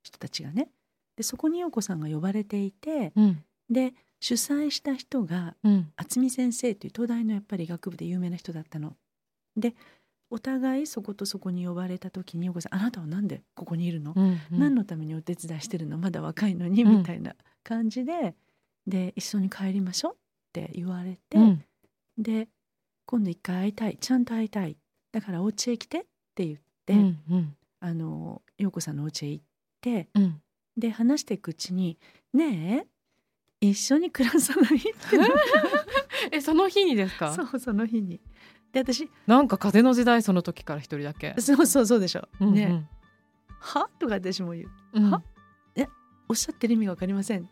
[0.04, 0.69] 人たちがね。
[1.15, 3.43] でそこに陽子さんが呼ばれていてうん。
[3.69, 5.91] で主催した人がうん。
[5.97, 8.95] 渥美先生という東大のやっぱり医学部で有名な人だったの。
[9.56, 9.76] で
[10.30, 14.39] お互いそことそこに呼ばれた時に陽子さん「あなたは何でここにいるの、うんうん。
[14.52, 15.97] 何のためにお手伝いしてるの？
[15.97, 16.97] まだ若いのに」うん。
[17.00, 18.36] みたいな感じで、
[18.87, 20.15] で一緒に帰りましょうっ
[20.53, 21.63] て言われて、うん。
[22.17, 22.47] で
[23.05, 24.77] 今度一回会いたいちゃんと会いたい。
[25.11, 26.01] だからお家へ来てっ
[26.35, 27.55] て言って、うんうん。
[27.79, 29.43] あの陽子さんのお家へ行っ
[29.81, 30.41] てうん。
[30.77, 31.97] で話していくうちに
[32.33, 32.87] 「ね
[33.61, 35.27] え一緒に暮らさない?」ってな
[36.31, 37.33] えその日にですか？
[37.33, 38.21] そうその日に。
[38.71, 42.27] で私なんか風の時代その時から一人だけ、そうそうそうでしょ。
[42.39, 42.53] うんうん。
[42.55, 42.89] ね
[43.59, 43.89] は？
[43.99, 44.69] とか私も言う。
[44.93, 45.11] うん。
[45.11, 45.21] は？
[46.29, 47.49] おっしゃってる意味が分かりません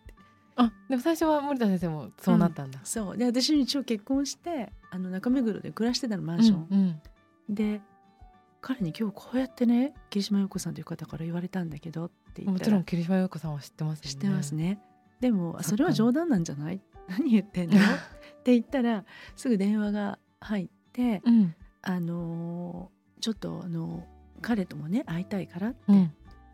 [0.61, 3.17] あでも最初は森田先生もそうなったんだ、そう。
[3.17, 7.55] で私一応結婚してあの中目黒で暮らしてたのマンション、うんうん。
[7.55, 7.81] で
[8.61, 14.11] 彼に今日こうやってね桐島陽子さんという方から言われたんだけどって言ったらもちろん桐島陽子さんは知ってますよね。
[14.11, 14.79] 知ってますね。
[15.21, 16.81] でもそれは冗談なんじゃない？
[17.09, 17.77] 何言ってんの？
[17.77, 17.79] っ
[18.43, 21.55] て言ったらすぐ電話が入ってうん。
[21.81, 24.05] あのーちょっとあの
[24.41, 26.11] 彼ともね会いたいからって、うん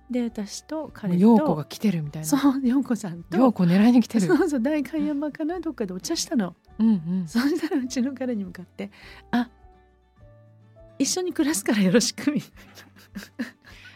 [0.09, 1.19] で私と彼と。
[1.19, 2.27] 陽子が来てるみたいな。
[2.27, 3.37] そう陽子さんと。
[3.37, 4.27] 陽子狙いに来てる。
[4.27, 6.55] そうそう代官山かなどっかでお茶したの。
[6.79, 6.91] うんう
[7.23, 7.27] ん。
[7.27, 8.91] そしたらうちの彼に向かって
[9.31, 9.49] 「あ
[10.99, 12.51] 一緒に暮らすからよろしく」みたい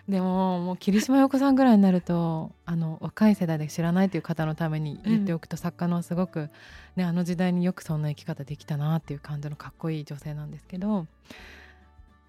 [0.10, 6.50] でももう桐島陽子さんぐらいになるとあの若い世代で知らないという方のために言っておくと、作家のすごく、
[6.96, 11.06] ね、あの時代によくそんな生き方できたなっていう感じのかっこいい女性なんですけど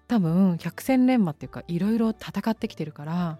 [0.07, 3.39] 多分百戦錬磨っていうかいろいろ戦ってきてるから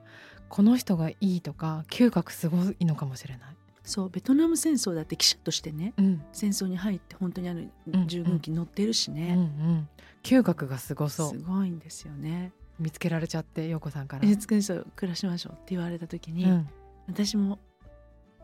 [0.51, 3.39] この人がいいとか嗅覚すごいのかもしれない。
[3.41, 6.21] なそうベトナム戦争だって記者としてねうん。
[6.33, 9.89] 戦争に入って本当にあのん従軍機乗ってるしうんうね、ん、
[10.23, 11.29] 嗅覚がすごそう。
[11.29, 12.51] すごいんですよね。
[12.79, 14.27] 見つけられちゃって陽子さんから。
[14.27, 16.69] えつそう暮らしましょうって言われた時に、うん。
[17.07, 17.57] 私も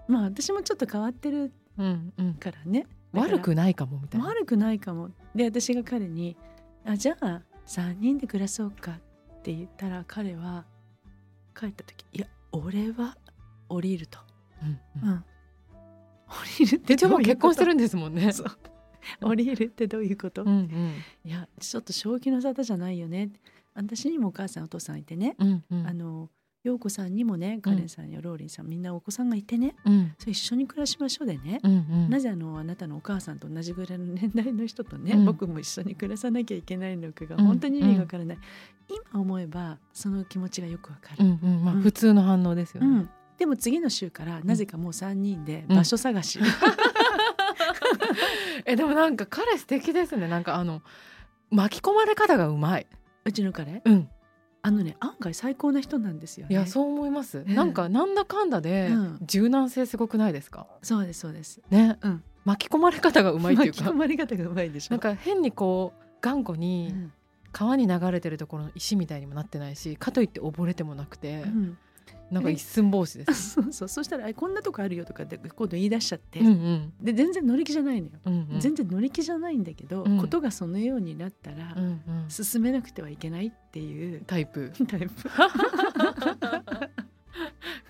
[0.07, 2.87] まあ私もちょっと変わってるうんうん、からね。
[3.13, 4.27] だから悪くないかもみたいな。
[4.27, 5.09] 悪くないかも。
[5.35, 6.37] で私が彼に
[6.85, 8.93] 「あじゃあ3人で暮らそうか」
[9.39, 10.65] って言ったら彼は
[11.57, 13.17] 帰った時「いや俺は
[13.69, 14.19] 降りる」と。
[14.61, 14.69] うん
[15.01, 15.09] 「ううん。
[15.09, 15.25] ん、
[16.27, 18.31] 降りるって一応もう結婚してるるんですもんね。
[19.21, 20.93] 降りるってどういうこと、うんうん。
[21.23, 23.31] いやちょっと正気の沙汰じゃないよね。
[23.73, 25.87] 私にもお母さんお父さんいてね、うんうん。
[25.87, 26.29] あの
[26.63, 30.13] 陽子さんにもねカレンさんやローリンさんみんなお子さんがいてねうん。
[30.17, 31.75] それ一緒に暮らしましょうでね、うんう
[32.07, 32.09] ん。
[32.09, 35.25] なぜあのあなたのお母さんと同じぐらいの年代の人とね、うん。
[35.25, 37.45] 僕も一緒に暮らさなきゃいけないのかがうん。
[37.45, 38.37] 本当に意味がわからない、
[39.11, 41.63] 今思えばその気持ちがよくわかる、うんうん。
[41.63, 41.81] まあうん。
[41.81, 42.87] 普通の反応ですよね。
[42.87, 43.09] うん。
[43.37, 46.39] でも次の週からなぜかもう3人で場所探し、
[48.65, 50.27] えでもなんか彼素敵ですね。
[50.27, 50.81] なんかあの
[51.51, 52.87] 巻き込まれ方がうまい。
[53.25, 53.81] うちの彼？
[53.85, 54.09] うん。
[54.63, 56.53] あのね案外最高な人なんですよね。
[56.53, 57.39] いやそう思います。
[57.39, 60.67] ええなんかなんだかんだでうん柔軟性すごくないですか？
[60.81, 61.61] そうですそうです。
[61.69, 61.97] ね。
[62.01, 63.93] うん巻き込まれ方がうまいっていうか巻き込。
[63.95, 64.93] まれ方がうまいでしょ。
[64.93, 67.11] なんか変にこう頑固うにん
[67.51, 71.77] 川に流れてるところの石みたいにもなってないしかといって溺れてもなくて、うん
[72.31, 73.51] なんか一寸法師です。
[73.61, 78.59] そうそうそしたらあこんなとこあるよとかって今度言い出しちゃって、うんうんで全然乗り気じゃないのよ、うんうん。
[78.59, 81.87] 全然乗り気じゃないんだけど、うんことがそのようになったら、うんう
[82.27, 82.29] ん。
[82.29, 84.71] 進めなくてはいけないっていうタイプ。
[84.87, 85.09] タイプ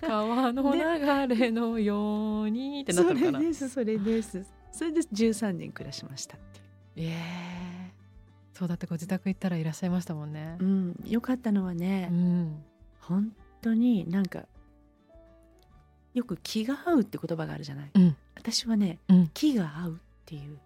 [0.00, 3.38] 川の流れのようにってなっそたのかな。
[3.40, 6.60] れですそれですそれで13年暮らしましたって
[6.96, 7.92] ええ
[8.52, 10.64] そうだってご自宅行ったらいらっしゃいましたもんねう。
[10.64, 12.62] ん、よかったのはね、うん。
[13.00, 14.44] 本当になんか
[16.14, 18.16] よく気が合うって言葉があるじゃない、うん。
[18.34, 19.30] 私はねうん。
[19.34, 20.58] 気が合うっていう。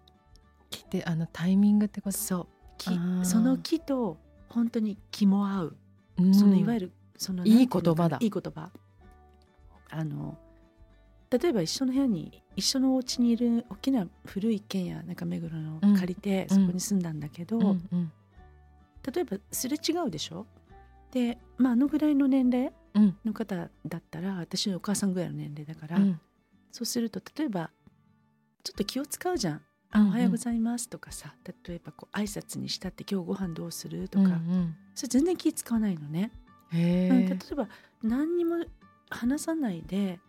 [0.69, 2.17] 来てあのタイミングってこと？
[2.17, 2.47] そう。
[2.77, 2.89] 気。
[3.23, 4.17] その気と
[4.49, 5.75] 本当に気も合う、
[6.17, 6.33] うん。
[6.33, 8.17] そのいわゆるそのいい言葉だ。
[8.19, 8.69] いい言葉。
[9.91, 10.37] あの
[11.29, 16.59] 例えば一緒の部屋に一緒のお家にいる大きな古い一軒家中目黒のうん借りてうん。
[16.61, 17.75] そこに住んだんだけど、
[19.13, 20.47] 例えばすれ違うでしょ？
[21.11, 22.73] で、まあ、あのぐらいの年齢うん
[23.25, 26.19] の方だったら私のお母さんぐらいの年齢だから、うん。
[26.71, 27.69] そうすると例えば
[28.63, 30.09] ちょっと気を使うじゃん「あうんうん。
[30.09, 31.35] おはようございます」とかさ
[31.67, 34.75] 例えばこう挨拶にしたって「今日ご飯どうする?」とか、うんうん。
[34.95, 36.31] それ全然気使わないのね。
[36.71, 37.67] へうん例ええば
[38.01, 38.65] 何にも
[39.09, 40.19] 話さないで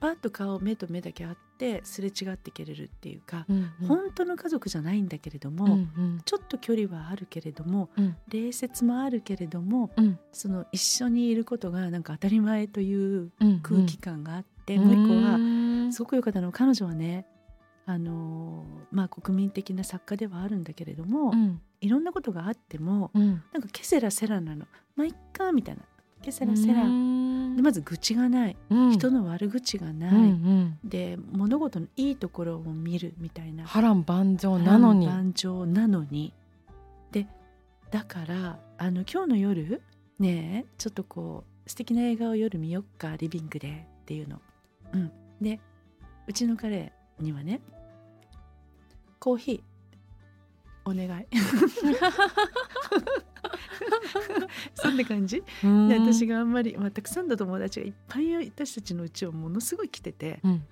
[0.00, 3.86] パッと顔目と目だけあってすれ違っていけれるっていうか、うんうん。
[3.88, 6.20] 本当の家族じゃないんだけれども、うんうん。
[6.24, 8.16] ちょっと距離はあるけれどもうん。
[8.28, 10.18] 礼節もあるけれどもうん。
[10.32, 15.32] その一緒にいることがなんか当たり前といううん空気感があって、もう一個は
[15.86, 17.26] はすごく良かったのは彼女はね
[17.86, 21.60] あのーまあ国民的な作家ではあるんだけれども、うん。
[21.80, 23.42] いろんなことがあってもうん。
[23.52, 24.66] なんかケセラセラなの。
[24.96, 25.82] まあいっかみたいな
[26.24, 26.84] ケセラセラ。
[26.84, 26.88] で
[27.62, 28.92] まず愚痴がない、うん。
[28.92, 30.78] 人の悪口がない、うんうん。
[30.82, 33.66] で物事のいいところを見るみたいな。
[33.66, 35.06] 波乱万丈なのに。
[35.06, 36.32] 波乱万丈なのに。
[37.12, 37.26] で
[37.90, 39.82] だからあの今日の夜
[40.18, 44.40] ねえちょっとこう素敵な映画を夜見よっかリビングでっていうの。
[44.94, 45.60] うん、で
[46.26, 47.60] うちの彼にはね
[49.18, 49.60] コーヒー
[50.90, 51.26] お願い
[54.74, 55.42] そんな感じ？
[55.62, 55.88] うん。
[55.88, 60.62] で私があんまり、まあ、たくさんの友達がいっぱい私たちのうちをものすごい来ててうん。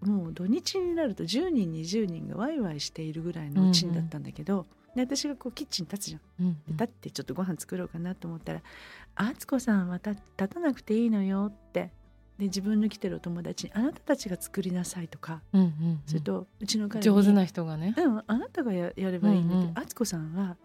[0.00, 6.20] もう土日になると10人20人がワイワイしているぐらいのうちだったんだけど、で私がこうキッチンに立つじゃん。
[6.46, 8.62] うんで立ってちょっとご飯作ろうかなと思ったら
[9.16, 11.90] 「敦子さんはた立たなくていいのよ」って。
[12.38, 19.74] で自分の来てるお友達に「あなたたちが作りなさい」とか、うんうんそれとうちの彼に上手な人がね「うんあなたがややればいいんだけうんうん。
[19.74, 20.58] ど敦子さんは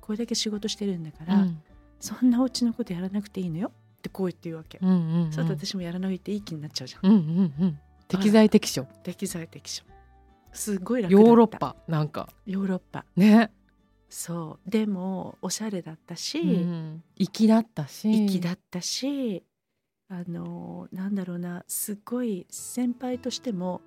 [0.00, 1.62] これだけ仕事してるんだから、うん。
[2.00, 4.78] そんなお家のことやらなくていいのよ」ってこう言って言うわけ。
[4.80, 5.32] うんうんうん。
[5.32, 7.10] そう私もやらないっていい気になっちゃうじゃん。
[7.10, 7.78] うんうんうん。
[8.08, 8.86] 適材適所。
[9.02, 9.84] 適材適所。
[10.52, 12.28] すごい楽ヨーロッパなんか。
[12.46, 13.04] ヨーロッパ。
[13.16, 13.52] ね。
[14.08, 14.70] そう。
[14.70, 18.28] でもおしゃれだったし、うん粋だったし。
[18.28, 19.44] 粋だったし
[20.08, 21.64] あのなんだろうな。
[21.68, 23.80] すごい先輩としても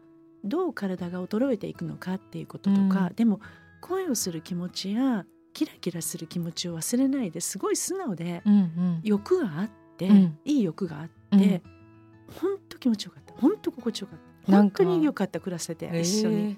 [0.46, 3.16] どう体が衰えていくのかっていうこととか、うん。
[3.16, 3.42] でも
[3.82, 9.00] 恋をする気持ちやキラキラする気持ちを忘れないですごい素直でうんうん。
[9.04, 10.38] 欲があって、うん。
[10.44, 11.62] いい欲があって、うん。
[12.40, 13.34] 本当気持ちよかった。
[13.40, 14.52] 本当心地よかった。
[14.52, 16.36] 本当によかった暮らせて一緒に。
[16.36, 16.58] えー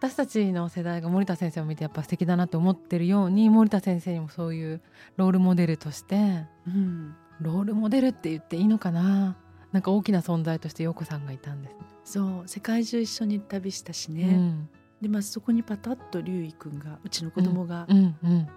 [0.00, 4.80] 私たちの世代が森田先生を見てやっぱ素敵だなって思ってるように森田先生にもそういう
[5.16, 7.16] ロールモデルとしてうん。
[7.40, 9.36] ロールモデルって言っていいのかな？
[9.72, 11.78] なんか大きな存在として陽子さんがいたんですね。
[12.04, 14.68] そう世界中一緒に旅したしね、うん
[15.00, 18.48] でまあそこにパタッと竜衣くんがうちの子供がうんうん、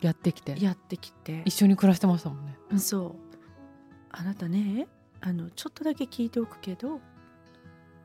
[0.00, 0.54] やってきて。
[0.62, 2.56] やってきて、一緒に暮らしてましたもんね。
[2.70, 3.36] うんそう。
[4.12, 4.86] あなたね
[5.20, 7.00] あのちょっとだけ聞いておくけど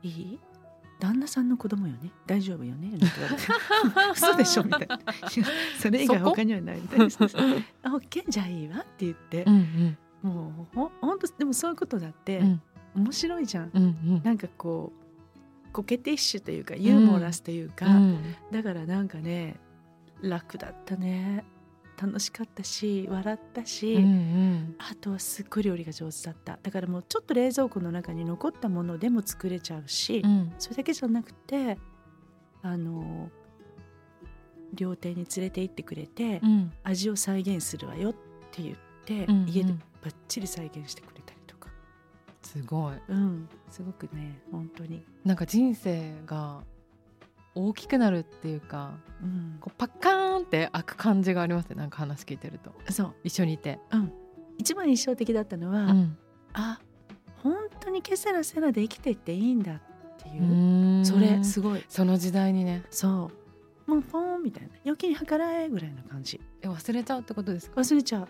[0.02, 0.38] いい？
[0.98, 2.10] 旦那さんの子供よね？
[2.26, 2.90] 大丈夫よね？
[2.90, 3.42] なんて言われて。
[4.16, 4.64] 嘘でしょ？
[4.64, 4.98] みたいな。
[5.78, 7.04] それ以外他にはないみたいな。
[7.84, 9.44] あオッケーじゃあいいわって言って。
[9.44, 9.98] う、ん。
[10.22, 12.62] もうほほんとでもそういうことだってうん。
[12.96, 14.22] 面白いじゃん、うんうん。
[14.24, 15.05] なんかこう
[15.76, 18.34] コケティッシュというかユーモラスというか、うん。
[18.50, 19.60] だからなんかね
[20.22, 21.44] 楽だったね。
[22.00, 24.76] 楽しかったし笑ったし、うんうん。
[24.78, 26.58] あとはすっごい料理が上手だった。
[26.62, 30.54] だからもうちょっと冷蔵庫の中に残ったものでも作れちゃうし、うん。
[30.58, 31.76] それだけじゃなくて
[32.62, 33.28] あの
[34.72, 36.72] 料亭に連れて行ってくれて、うん。
[36.84, 38.14] 味を再現するわよっ
[38.50, 39.48] て言って、うんうん。
[39.50, 41.15] 家でバッチリ再現してくれ
[42.46, 42.94] すごい。
[43.08, 46.62] うん、すごくね本当に、なんか人生が
[47.54, 52.72] 大きくなるっていうかうん、こうパッカーンって開く感じがありますねなんか話聞いてると。
[52.92, 53.14] そう。
[53.24, 53.78] 一緒にいて、
[54.58, 56.18] 一番印象的だったのは、うん。
[56.52, 56.78] あ
[57.42, 59.80] 本当にケセラセラで生きていっていいんだっ
[60.18, 61.04] ていう。
[61.04, 61.84] それすごい。
[61.88, 62.82] その時代にね。
[62.90, 63.30] そ
[63.88, 63.90] う。
[63.90, 64.70] もうポーンみたいな。
[64.84, 66.40] 余計に計らえぐらいな感じ。
[66.60, 67.80] え忘れちゃうってことですか？
[67.80, 68.28] 忘れちゃう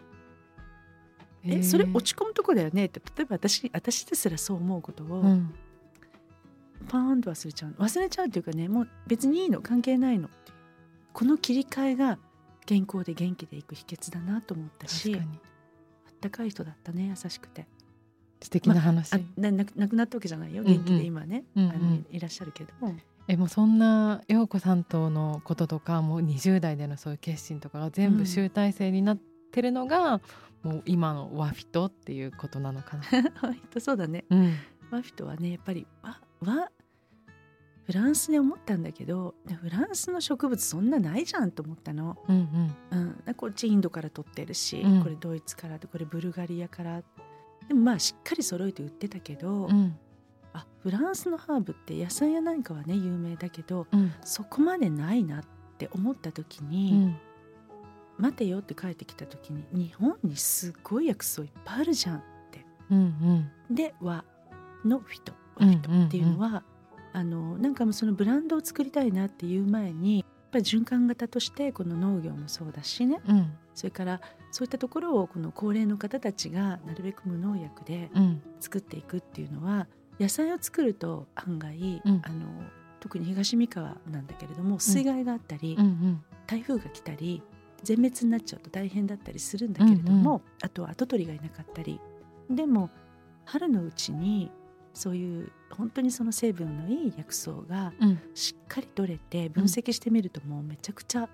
[1.46, 2.86] えそれ落ち込むとこだよね？
[2.86, 5.54] って例えば私私ですらそう思うことを、うん。
[6.88, 7.76] パーンと忘れちゃうの。
[7.76, 10.52] 忘れちゃうっていうかねもう別にいいの関係ないのって
[11.12, 12.18] この切り替えが
[12.66, 17.66] 健康で元気でいく秘訣だなと思ったしあったかい人だったね優しくて。
[18.42, 20.74] 素敵な話、あなな亡くなったわけじゃないようんうん。
[20.76, 21.70] 元気で今ね、うんうん。
[21.70, 22.94] あのいらっしゃるけども、
[23.28, 29.24] えもうそんな陽子さんとのこととかもう20代でのそういう決心とかが全部集大成になって
[29.62, 30.20] るのが、
[30.62, 33.04] もう今のワフィトっていうことなのかな。
[33.42, 34.24] 割とそうだね。
[34.30, 34.54] うん。
[34.90, 36.70] ワフィトはねやっぱりわわ
[37.84, 42.36] フランスで思ったんだけどフランスの植物そんなないじゃんと思ったの、うん
[42.92, 43.16] うん。
[43.26, 45.02] うん、こっちインドから取ってるし、うん。
[45.02, 47.02] これドイツからこれブルガリアから。
[47.68, 49.96] でもまあしっかり揃えて売ってたけど、うん。
[50.52, 54.12] あフランスのハーブって野菜やなんかはね有名だけどうん。
[54.24, 55.44] そこまでないなっ
[55.78, 57.16] て思った時うに、ん
[58.18, 62.22] 待てよって帰ってきた時に日本にすごい薬草いっぱいあるじゃん
[62.90, 62.98] うん
[63.68, 63.74] うん。
[63.74, 64.24] で和
[64.84, 66.62] のフィト和フィトっていうのは、
[67.12, 73.20] あのなんかもうそのブランドを作りたいなっていう前にやっぱり循環型としてこの農業もそうだしね。
[73.26, 73.52] うん。
[73.74, 78.42] それからそういったところをこの高齢の方たちがなるべく無農薬でうん。
[78.60, 79.86] 作っていくっていうのは
[80.20, 82.22] 野菜を作ると案外、うん。
[82.24, 82.46] あの
[83.00, 86.24] 特に東三河なんだけれども水害があったり、うんうん。
[86.46, 87.42] 台風が来たり
[87.86, 92.00] 全滅になっちゃうと大変だったりするんだけれども、あとは跡取りがいなかったり
[92.50, 92.90] でも
[93.44, 94.50] 春のうちに
[94.92, 98.18] そういう本当にその成分のいい薬草がうん。
[98.34, 101.28] しっかり取れて分析してみるともうめちゃくちゃ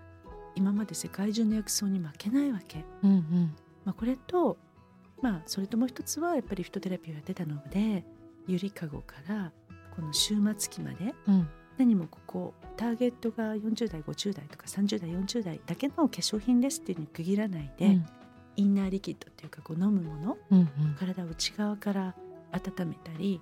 [0.55, 2.85] 今まで世界中の薬草に負けないわけ。
[3.03, 3.55] うんうん。
[3.85, 4.59] まあ、これと、
[5.23, 8.05] まあ、それともう一つはやっぱりフィトテラピーをやってたので
[8.47, 9.53] ゆりかごから
[9.95, 18.06] この終末期までうん何もここターゲットが40代50代とか30代40代だけの化粧品ですっていうのに区切らないで、うん。
[18.56, 22.14] インナーリキッドっていうかこう飲むものうん体を内側から
[22.52, 23.40] 温めたり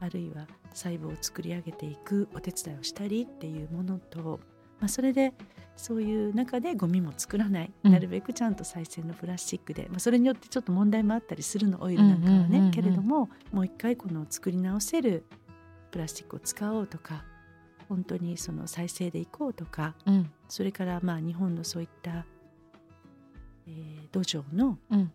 [0.00, 4.40] あるいは細胞を作り上げていくお手伝いをしたりっていうものと、
[4.78, 5.32] まあ、それで
[5.76, 7.92] そういう中でゴミも作らない、うん。
[7.92, 12.70] なるべくちゃんと再生のプラスチックで、まあ、それによってちょっと問題もあったりするのオイルなんかはね、うんうんうんうん。
[12.70, 15.24] けれどももう一回この作り直せる
[15.90, 17.24] プラスチックを使おうとか
[17.90, 20.30] 本当にその再生でいこうとかうん。
[20.48, 22.24] それからまあ日本のそういった、
[23.66, 25.12] えー土壌のうん。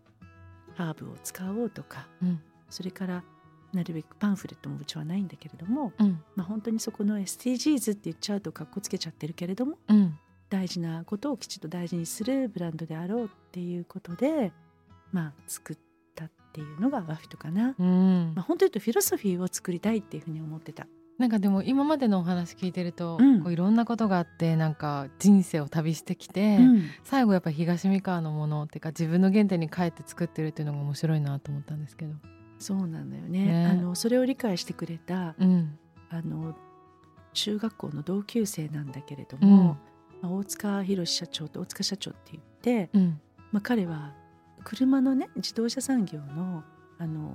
[0.76, 2.42] ハーブを使おうとかうん。
[2.70, 3.24] それから
[3.74, 6.22] なるべくパンフレットもうちはないんだけれども、うん。
[6.36, 10.18] まあ、本当にそこの SDGs って言っちゃうとかっこつけちゃってるけれどもうん。
[10.50, 14.52] 大事なことをきちっと大事にするブランドであろうっていうことで
[15.12, 15.78] まあ作っ
[16.14, 17.74] たっていうのがワフィトかな。
[17.80, 18.34] うん。
[18.36, 20.88] まあ、本当に言うとフィロソフィーを作りたいっていうふうに思ってた。
[21.17, 23.41] なんかでも今までのお話聞いてると、うん。
[23.41, 26.89] こういろんなことがあってなんか人生を旅してきて、うん。
[27.04, 32.13] 最後やっぱ東三河のものっていうか自分の原点に帰って作ってるっていうのが面白いなと思ったんですけど。
[32.60, 33.45] そうなんだよね。
[33.45, 33.65] ね。
[33.67, 35.78] あのそれを理解してくれたうん。
[36.10, 36.56] あの
[37.34, 39.49] 中学校の同級生なんだけれどうん。
[39.49, 39.78] も、
[40.21, 43.21] まあ、大塚博社長と大塚社長って言って、うん。
[43.54, 44.13] まあ、彼は
[44.65, 46.63] 車のね自動車産業の
[46.98, 47.32] あの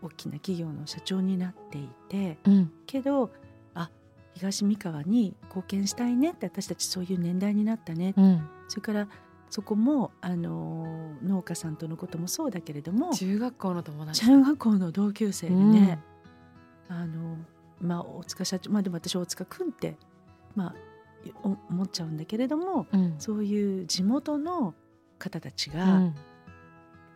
[0.00, 2.72] 大きな企業の社長になっていてうん。
[2.86, 3.30] けど
[3.74, 3.90] あ
[4.34, 9.08] 東三河に貢献したいねって私たちそういう年代になったね、うん、それから
[9.50, 14.24] そこもあの農家さんとのこともそうだけれども中学校の友達。
[14.24, 16.00] 中学校の同級生でね、
[16.88, 17.36] あの
[17.78, 19.96] まあ大塚社長まあでも私大塚君って
[20.54, 20.74] まあ
[21.42, 23.14] お思っちゃうんだけれどもうん。
[23.18, 24.72] そういう地元の
[25.18, 26.14] 方たちうがん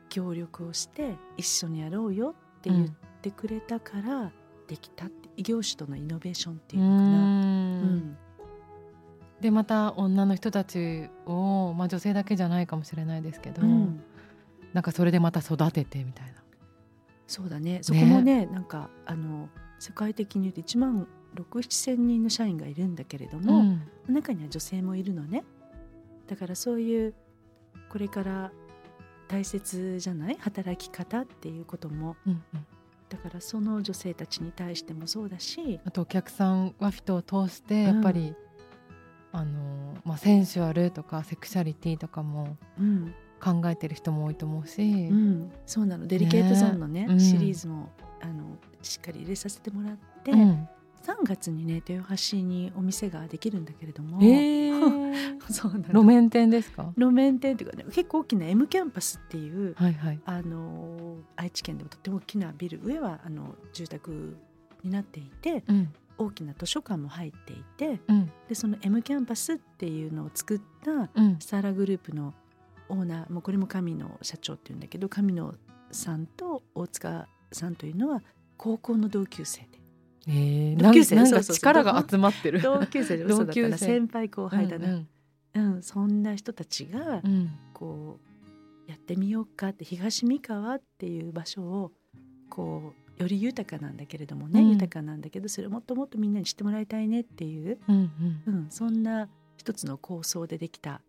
[0.08, 2.88] 協力をして一緒にやろうよって言っ
[3.20, 4.32] てくれたから
[4.66, 7.08] できたって異業種とのイノベーションっていうのかな。
[7.10, 8.16] うん。
[9.40, 14.02] でまた女の人たちを、まあ、女性だけじゃないかもしれないですけど、うん。
[14.72, 16.42] なんかそれでまた育ててみたいな。
[17.26, 17.80] そうだね。
[17.82, 19.48] そこもねなんかあの
[19.78, 23.88] 世界的に言うと1万6,7,000人の社員がいるんだけれども、ん。
[24.08, 25.44] 中には女性もいるのね。
[26.26, 27.14] だからそういう
[27.88, 28.52] これから
[29.28, 30.36] 大切じゃない？
[30.40, 32.16] 働き方っていうことも。
[32.26, 32.66] うんうん。
[33.08, 38.34] だからその女性たちに対してもそうだし、あとお客さんは人を通してやっぱり、
[39.32, 43.14] あのまあ、センシュアルとかセクシャリティとかもうん。
[43.38, 46.06] 考えてる人も多いと思うし、うん、そうなの。
[46.06, 47.06] デリケートゾーンのね。
[47.06, 47.20] うん。
[47.20, 47.90] シリーズも
[48.22, 50.68] あのしっかり入れさせてもらって、うん
[51.06, 55.40] 3月にね豊橋にお店ができるんだけれども、えー。
[55.52, 56.92] そうなの路面店ですか？
[56.96, 60.20] 路面店っていうかね結構大きな M キャンパスっていう、はいはい。
[60.24, 64.36] あの愛知県でもとっても大きなビル上はあの住宅
[64.82, 65.92] になっていてうん。
[66.18, 68.30] 大きな図書館も入っていてうん。
[68.48, 71.36] でその M キャンパスっていうのを作ったうん。
[71.38, 72.34] スターラグループの
[72.88, 75.54] オーナーもうこれも神野社長っていうんだけど神野
[75.92, 78.22] さんと大塚さんというのは
[78.56, 79.80] 高校の同級生で
[80.28, 82.60] えー、同級生なんか力が集まってる。
[82.60, 83.68] 同級生で 同級生。
[83.70, 85.08] な先輩後輩だな、うん
[85.54, 85.82] うん。
[85.82, 87.32] そんな人たちがうん。
[87.32, 91.92] うんこうやってみようかって東三河っていう場所を
[92.48, 94.70] こうより豊かなんだけれどもね、うん。
[94.70, 97.96] 豊かなんだけどそれをもっともっとみんなに知ってもらいたいねっていう、うん
[98.46, 98.54] うん。
[98.54, 101.02] うん、そんな一つの構想でできた、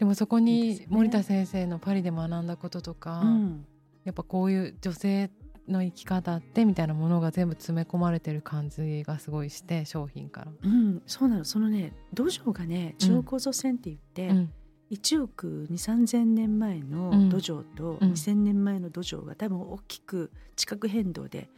[0.00, 3.66] でもそこに森田先生のパリで学んだこととか、うん、
[4.04, 5.30] やっぱこういう女性
[5.68, 10.52] の生き方ってみたいなものが全部詰め込まれてる感じがすごいして商品から。
[10.62, 11.44] うん、そうなの。
[11.44, 14.52] そのね土壌がね中央構造線って言って、うん。
[14.90, 18.12] 1億2 3千年前の土壌とうん。
[18.12, 21.48] 2,000年前の土壌が多分大きく地殻変動で、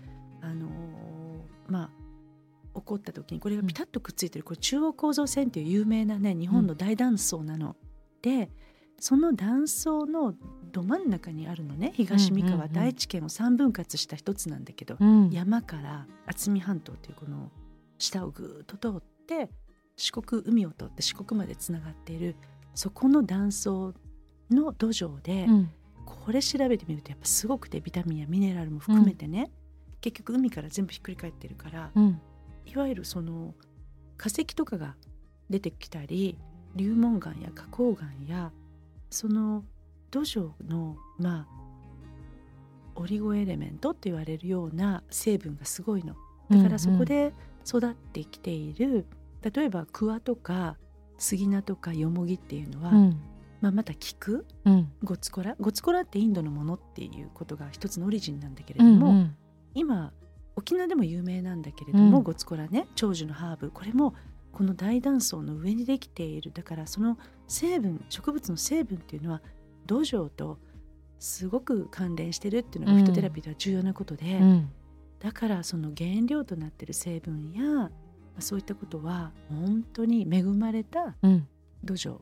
[0.40, 1.12] あのー
[1.68, 1.90] まあ
[2.74, 7.76] 起こった時にこれがピタッとくっついてるこれ中央構造線っていう有名なね日本の大断層なの。
[8.22, 8.50] で
[8.99, 10.34] その断層の
[10.72, 11.93] ど真ん中にあるのね。
[11.95, 12.72] 東三河、うんうんうん。
[12.72, 15.30] 大地圏を3分割した一つなんだけど、うん。
[15.30, 17.51] 山から渥美半島というこの
[17.99, 19.51] 下をぐーっと通って
[19.97, 22.36] 四国海を通って四国までつながっている
[22.74, 23.95] そこの断層
[24.51, 25.70] の土壌で、うん。
[26.05, 29.51] これ調べてみるとやっぱすごくてビタミンやミネラルも含めてね、
[30.01, 32.20] 結局海から全部ひっくり返ってるから、うん。
[32.66, 33.55] いわゆるその
[34.16, 34.97] 化石とかが
[35.51, 36.38] 出てきたり
[36.76, 37.97] 流紋岩や花崗
[38.28, 38.53] 岩や
[39.13, 39.65] その
[40.11, 41.63] 土壌のまあ
[42.95, 46.15] オリゴエレメントって言われるような成分がすごいの。
[46.51, 47.33] だからそこで
[47.67, 49.07] 育ってきている、
[49.41, 50.77] 例えば桑とか
[51.17, 53.21] 杉菜とかヨモギっていうのは、うん。
[53.61, 54.93] まあ、また菊うん。
[55.05, 55.57] ゴツコラ。
[55.61, 59.37] ゴツコラってインドのものっていうことが一つのオリジンなんだけれうども、んうん。
[59.75, 60.13] 今
[60.57, 62.25] 沖縄でも有名なんだけれども、うん。
[62.25, 63.71] ゴツコラね長寿のハーブ。
[63.71, 64.15] これも
[64.53, 69.42] この大断層の上にできているだからその成分植物の成分っていうのは
[69.86, 70.59] 土壌と
[71.18, 74.70] すごく関連してるっていうのがフィトテラピーでは重要なことで、うん。
[75.20, 77.90] だからその原料となってる成分やま
[78.38, 81.46] あそういったことは本当に恵まれたうん。
[81.84, 82.18] 土壌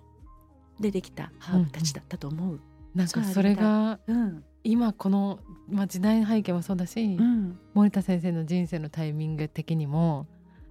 [0.79, 2.61] でできたハーブたちだったと思う。
[2.95, 10.27] なんかそれがうん、今この、まあ、時代背景もそうだし、うん、森田先生の人生のタイミング的にも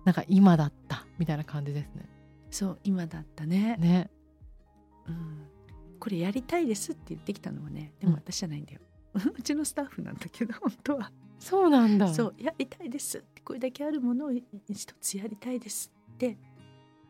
[0.05, 2.09] なんか今だったみたいな感じですね。
[2.51, 4.09] そう今だったねね。
[5.07, 5.47] うん、
[5.99, 8.81] これやりたいですって言ってきたのはねでもうん私じゃないんだよ、
[9.37, 12.13] うちのスタッフなんだけど本当はそうなんだ。
[12.13, 16.37] そうやりたいですこれだけあるものを一つやりたいですって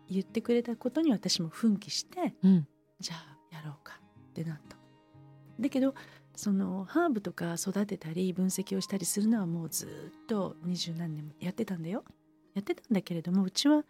[0.07, 2.67] 言ってくれたことに私も奮起してうん。
[2.99, 4.77] じゃあやろうかってなった
[5.59, 5.95] だけど
[6.35, 12.03] そのハーブとか育てたり分析をしたりするのはもうずっと二十何年もやってたんだよ
[12.53, 13.83] やってたんだけれどもうちは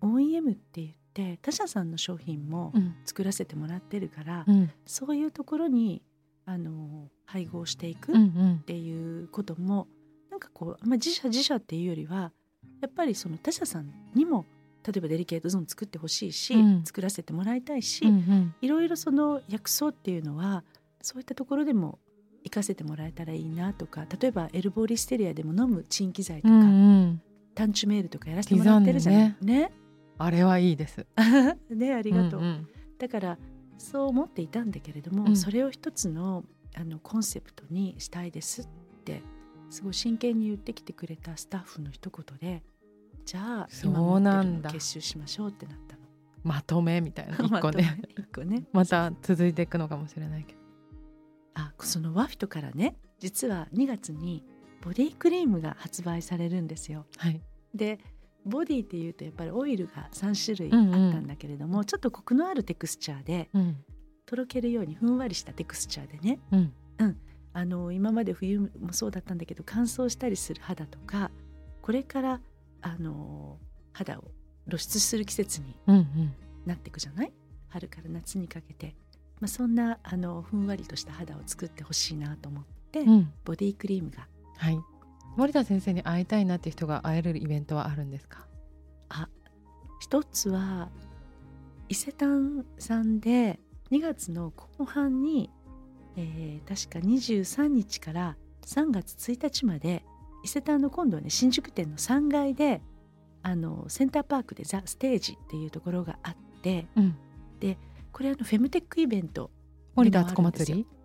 [0.00, 2.96] OEM って言って他社さんの商品もうん。
[3.04, 4.70] 作らせてもらってるから、うん。
[4.86, 6.02] そういうところに
[6.46, 8.16] あの配合していくっ。
[8.64, 9.88] ていうことも、
[10.30, 12.32] なんかこう、まあ、自社自社っていうよりは
[12.80, 14.46] やっぱりその他社さんにも
[14.86, 18.10] 例えばデリケートゾーン作ってほしいし、うん作らせてもらいたいし、うん。
[18.10, 18.54] うん。
[18.60, 20.64] いろいろその薬草っていうのは
[21.02, 21.98] そういったところでも
[22.44, 26.62] 活かせてもらえたらいいなとか例えばエルボーリステリアでも飲む鎮気剤とか、うん。
[26.62, 27.22] うん。
[27.54, 29.36] タンチュメールとかやらせてもらってるじゃない？
[29.40, 29.72] ね
[30.18, 31.06] あれはいいです。
[31.70, 32.40] ねありがとう。
[32.40, 33.38] んんだから
[33.78, 36.44] そう思っていたんだけれども、うんそれを一つの
[36.76, 38.66] あのコンセプトにしたいですっ
[39.04, 39.22] て
[39.70, 42.62] すごい真剣に言ってきてくれたスタッフの一言で
[43.24, 46.02] じゃあ今持ってなんだるの結集しましょうってなったの。
[46.42, 48.00] まとめみたいな 一個ね。
[48.16, 48.64] 一個ね。
[48.72, 50.60] また続いていくのかもしれないけど。
[51.54, 54.44] あそのワフィトからね実は2月に
[54.82, 57.06] ボディクリームが発売されるんですよ。
[57.18, 57.40] はい。
[57.74, 57.98] で
[58.46, 63.76] ボディっていうとやっぱりオイルが3種類あったんだけれども、ちょっとコクのあるテクスチャーでうん。
[64.26, 66.72] とろけるようにふんわりしたテクスチャーでねうん。
[67.52, 71.32] あの今まで冬もそうだったんだけど乾燥したりする肌とか
[71.82, 72.40] これから
[72.80, 73.58] あの
[73.92, 74.30] 肌を
[74.68, 75.96] 露出する季節にうん。
[75.96, 76.32] うん。
[76.64, 77.32] なっていくじゃない？
[77.68, 78.94] 春から夏にかけて、
[79.40, 83.32] まあ、そんなあのふんわりとした肌を作ってほしいなと思って、うん。
[83.44, 84.26] ボディクリームが
[84.60, 84.78] はい。
[85.36, 88.46] 森田先生に会いたいなって人が会えるイベントはあるんですか？
[90.00, 90.88] 一つは
[91.88, 95.50] 伊勢丹さんで2月の後半に、
[96.16, 98.36] えー確か23日から
[98.66, 100.04] 3月1日まで
[100.44, 102.80] 伊勢丹の今度はね新宿店の3階で
[103.42, 107.16] あのセンターパークでザ・ステージっていうところがあってうん
[108.12, 109.50] これあのフェムテックイベント
[109.94, 110.82] 森田敦子祭り？
[110.84, 110.99] す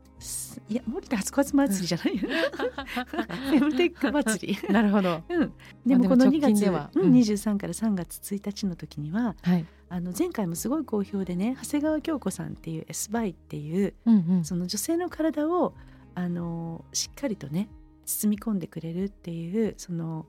[0.69, 4.73] いや森田初子祭りじゃないフェムテック祭り。
[4.73, 5.21] なるほど。
[5.29, 5.53] うん、
[5.85, 6.89] でもこの2直近月、では。
[6.95, 9.65] うんうん、23から3月1日の時にははい。
[9.89, 14.45] あの前回もすごい好評でね長谷川京子さんっていう S バイっていううんうん。
[14.45, 15.73] その女性の体を
[16.15, 17.69] あのしっかりとね
[18.05, 20.25] 包み込んでくれるっていうその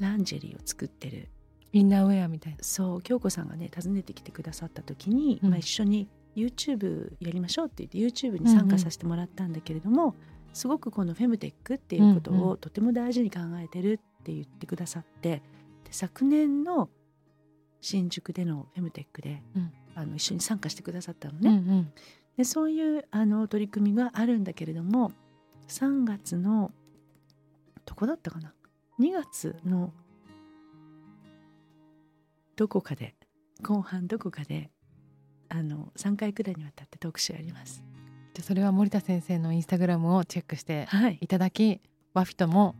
[0.00, 1.28] ランジェリーを作ってる。
[1.72, 2.58] インナーウェアみたいな。
[2.62, 5.50] そう京子さんがね訪ねてきてくださった時に、うん。
[5.50, 10.14] まあ、一緒に YouTube やりましょうって言って YouTube に参加させてもらったんだけれども、
[10.52, 15.42] すごくこのフェムテックっていうことうんうをとても大事に考えてるって言ってくださって
[15.84, 16.88] で昨年の
[17.80, 19.72] 新宿でのフェムテックで、うん。
[19.96, 21.56] あの一緒に参加してくださったのうんうね。
[21.58, 21.92] ん。
[22.36, 25.12] でそういうあの取り組みがあるんだけれども
[25.68, 26.72] 3月の
[27.84, 28.54] どこだったかな
[28.98, 29.92] ？2月の
[32.56, 33.14] どこかで
[33.62, 34.70] 後半どこかで
[35.54, 37.84] あの3回くらいにわたって特集あります。
[38.34, 41.80] じゃあそれは森田先生のインスタグラムをチェックしてはい、いただき
[42.12, 42.74] ワフィトも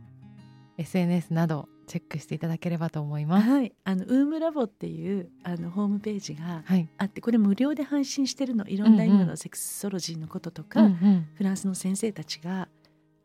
[0.77, 3.49] SNS などチェックしていただければと思います。
[3.49, 8.67] はい、あのウームラボっていうあのホームページがはい、あってこれ無料で配信してるの。
[8.67, 11.27] いろんな今のセクソロジーのこととか、うんうん。
[11.35, 12.67] フランスの先生たちが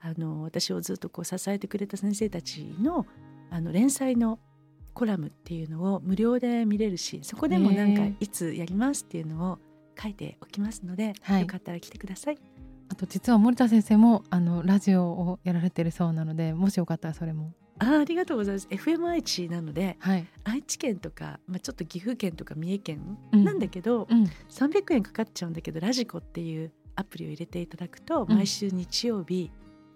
[0.00, 3.06] あの私をずっとこう支えてくれた先生たちの
[3.50, 4.38] あの連載の
[4.94, 9.58] コラムっていうのを無料で見れるしそこでもなんかいつやりますっていうのを
[10.00, 11.42] 書いておきますので、はい。
[11.42, 12.38] よかったら来てください。
[12.88, 17.52] あと実は森田先生もあのラジオをやられてるそうなのでもしよかったらそれも。
[17.78, 18.68] あありがとうございます。
[18.68, 23.44] FM 愛知なのではい、愛知県とか、まあ、ちょっと岐阜県とか三重県うん。
[23.44, 28.36] なんだけど、うん、300円かかっちゃうんだけどラジコっていうアプリを入れていただくと、うん。
[28.36, 29.50] 毎週日曜日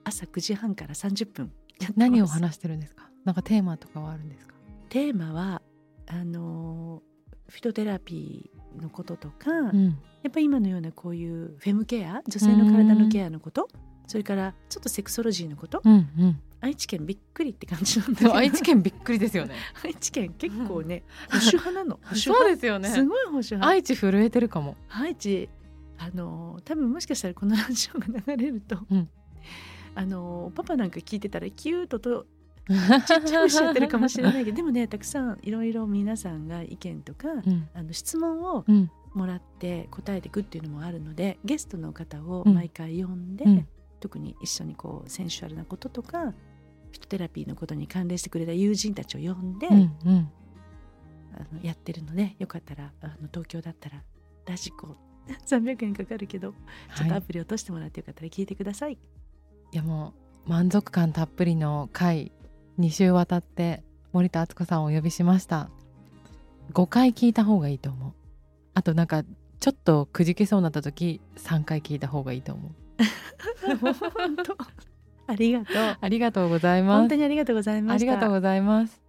[0.04, 1.52] 朝9時半から30分
[1.96, 3.10] 何を話してるんですか？
[3.24, 4.53] なんかテーマとかはあるんですか？
[4.94, 5.60] テーマは
[6.06, 7.02] あの
[7.48, 9.86] フィトテラピーのこととか、うん。
[10.22, 13.68] やっぱり今のようなこういうフェムケア女性の体のケアのこと
[14.06, 16.40] それからちょっとセクソロジーのことうんうん。
[16.60, 19.56] 愛知県びっくりって感じなんだけ愛知県びっくりですよね。
[19.84, 21.98] 愛知県結構ね保守派なの。
[22.14, 22.88] そう派ですよね。
[22.90, 23.68] すごい保守派。
[23.68, 24.76] 愛知震えてるかも。
[24.90, 25.48] 愛知
[25.98, 29.08] あの多分もしかしたらこのラジオが流れると、うん。
[29.96, 32.26] あのパパなんか聞いてたらキュッと
[33.06, 37.68] ちっちゃくしちゃってるかもしれないけどでもねたくさんいろいろ皆さんが意見とか、うん。
[37.74, 38.90] あの質問をうん。
[39.14, 42.54] もらって答えていくっていうのもあるのでゲストの方をうん。
[42.54, 43.68] 毎回呼んで、うん。
[44.00, 46.32] 特に一緒にこうセンシュアルなこととか
[46.92, 50.30] フィトテラピーのことに関連してくれた友人たちを呼んで、うんうん。
[51.34, 54.02] あのやってるのでよかったらあの東京だったら
[54.46, 54.96] ラジコ
[55.46, 58.94] 300円かかるけどちょっとはいアプリ落としてもらってよかったら聞いてください。
[58.94, 60.14] いやも
[60.46, 62.30] う満足感たっぷりの回
[62.78, 65.70] 2週渡って森田敦子さんをお呼びしました。
[66.72, 68.12] 5回聞いた方がいいと思う。
[68.74, 69.22] あとなんか
[69.60, 72.72] ちょっとくじけそうになった時3回聞いた方がいいと思う。
[73.78, 74.56] 本当。
[75.26, 75.96] ありがとう。
[76.00, 76.98] ありがとうございます。
[77.00, 78.12] 本当にありがとうございました。
[78.12, 79.03] ありがとうございます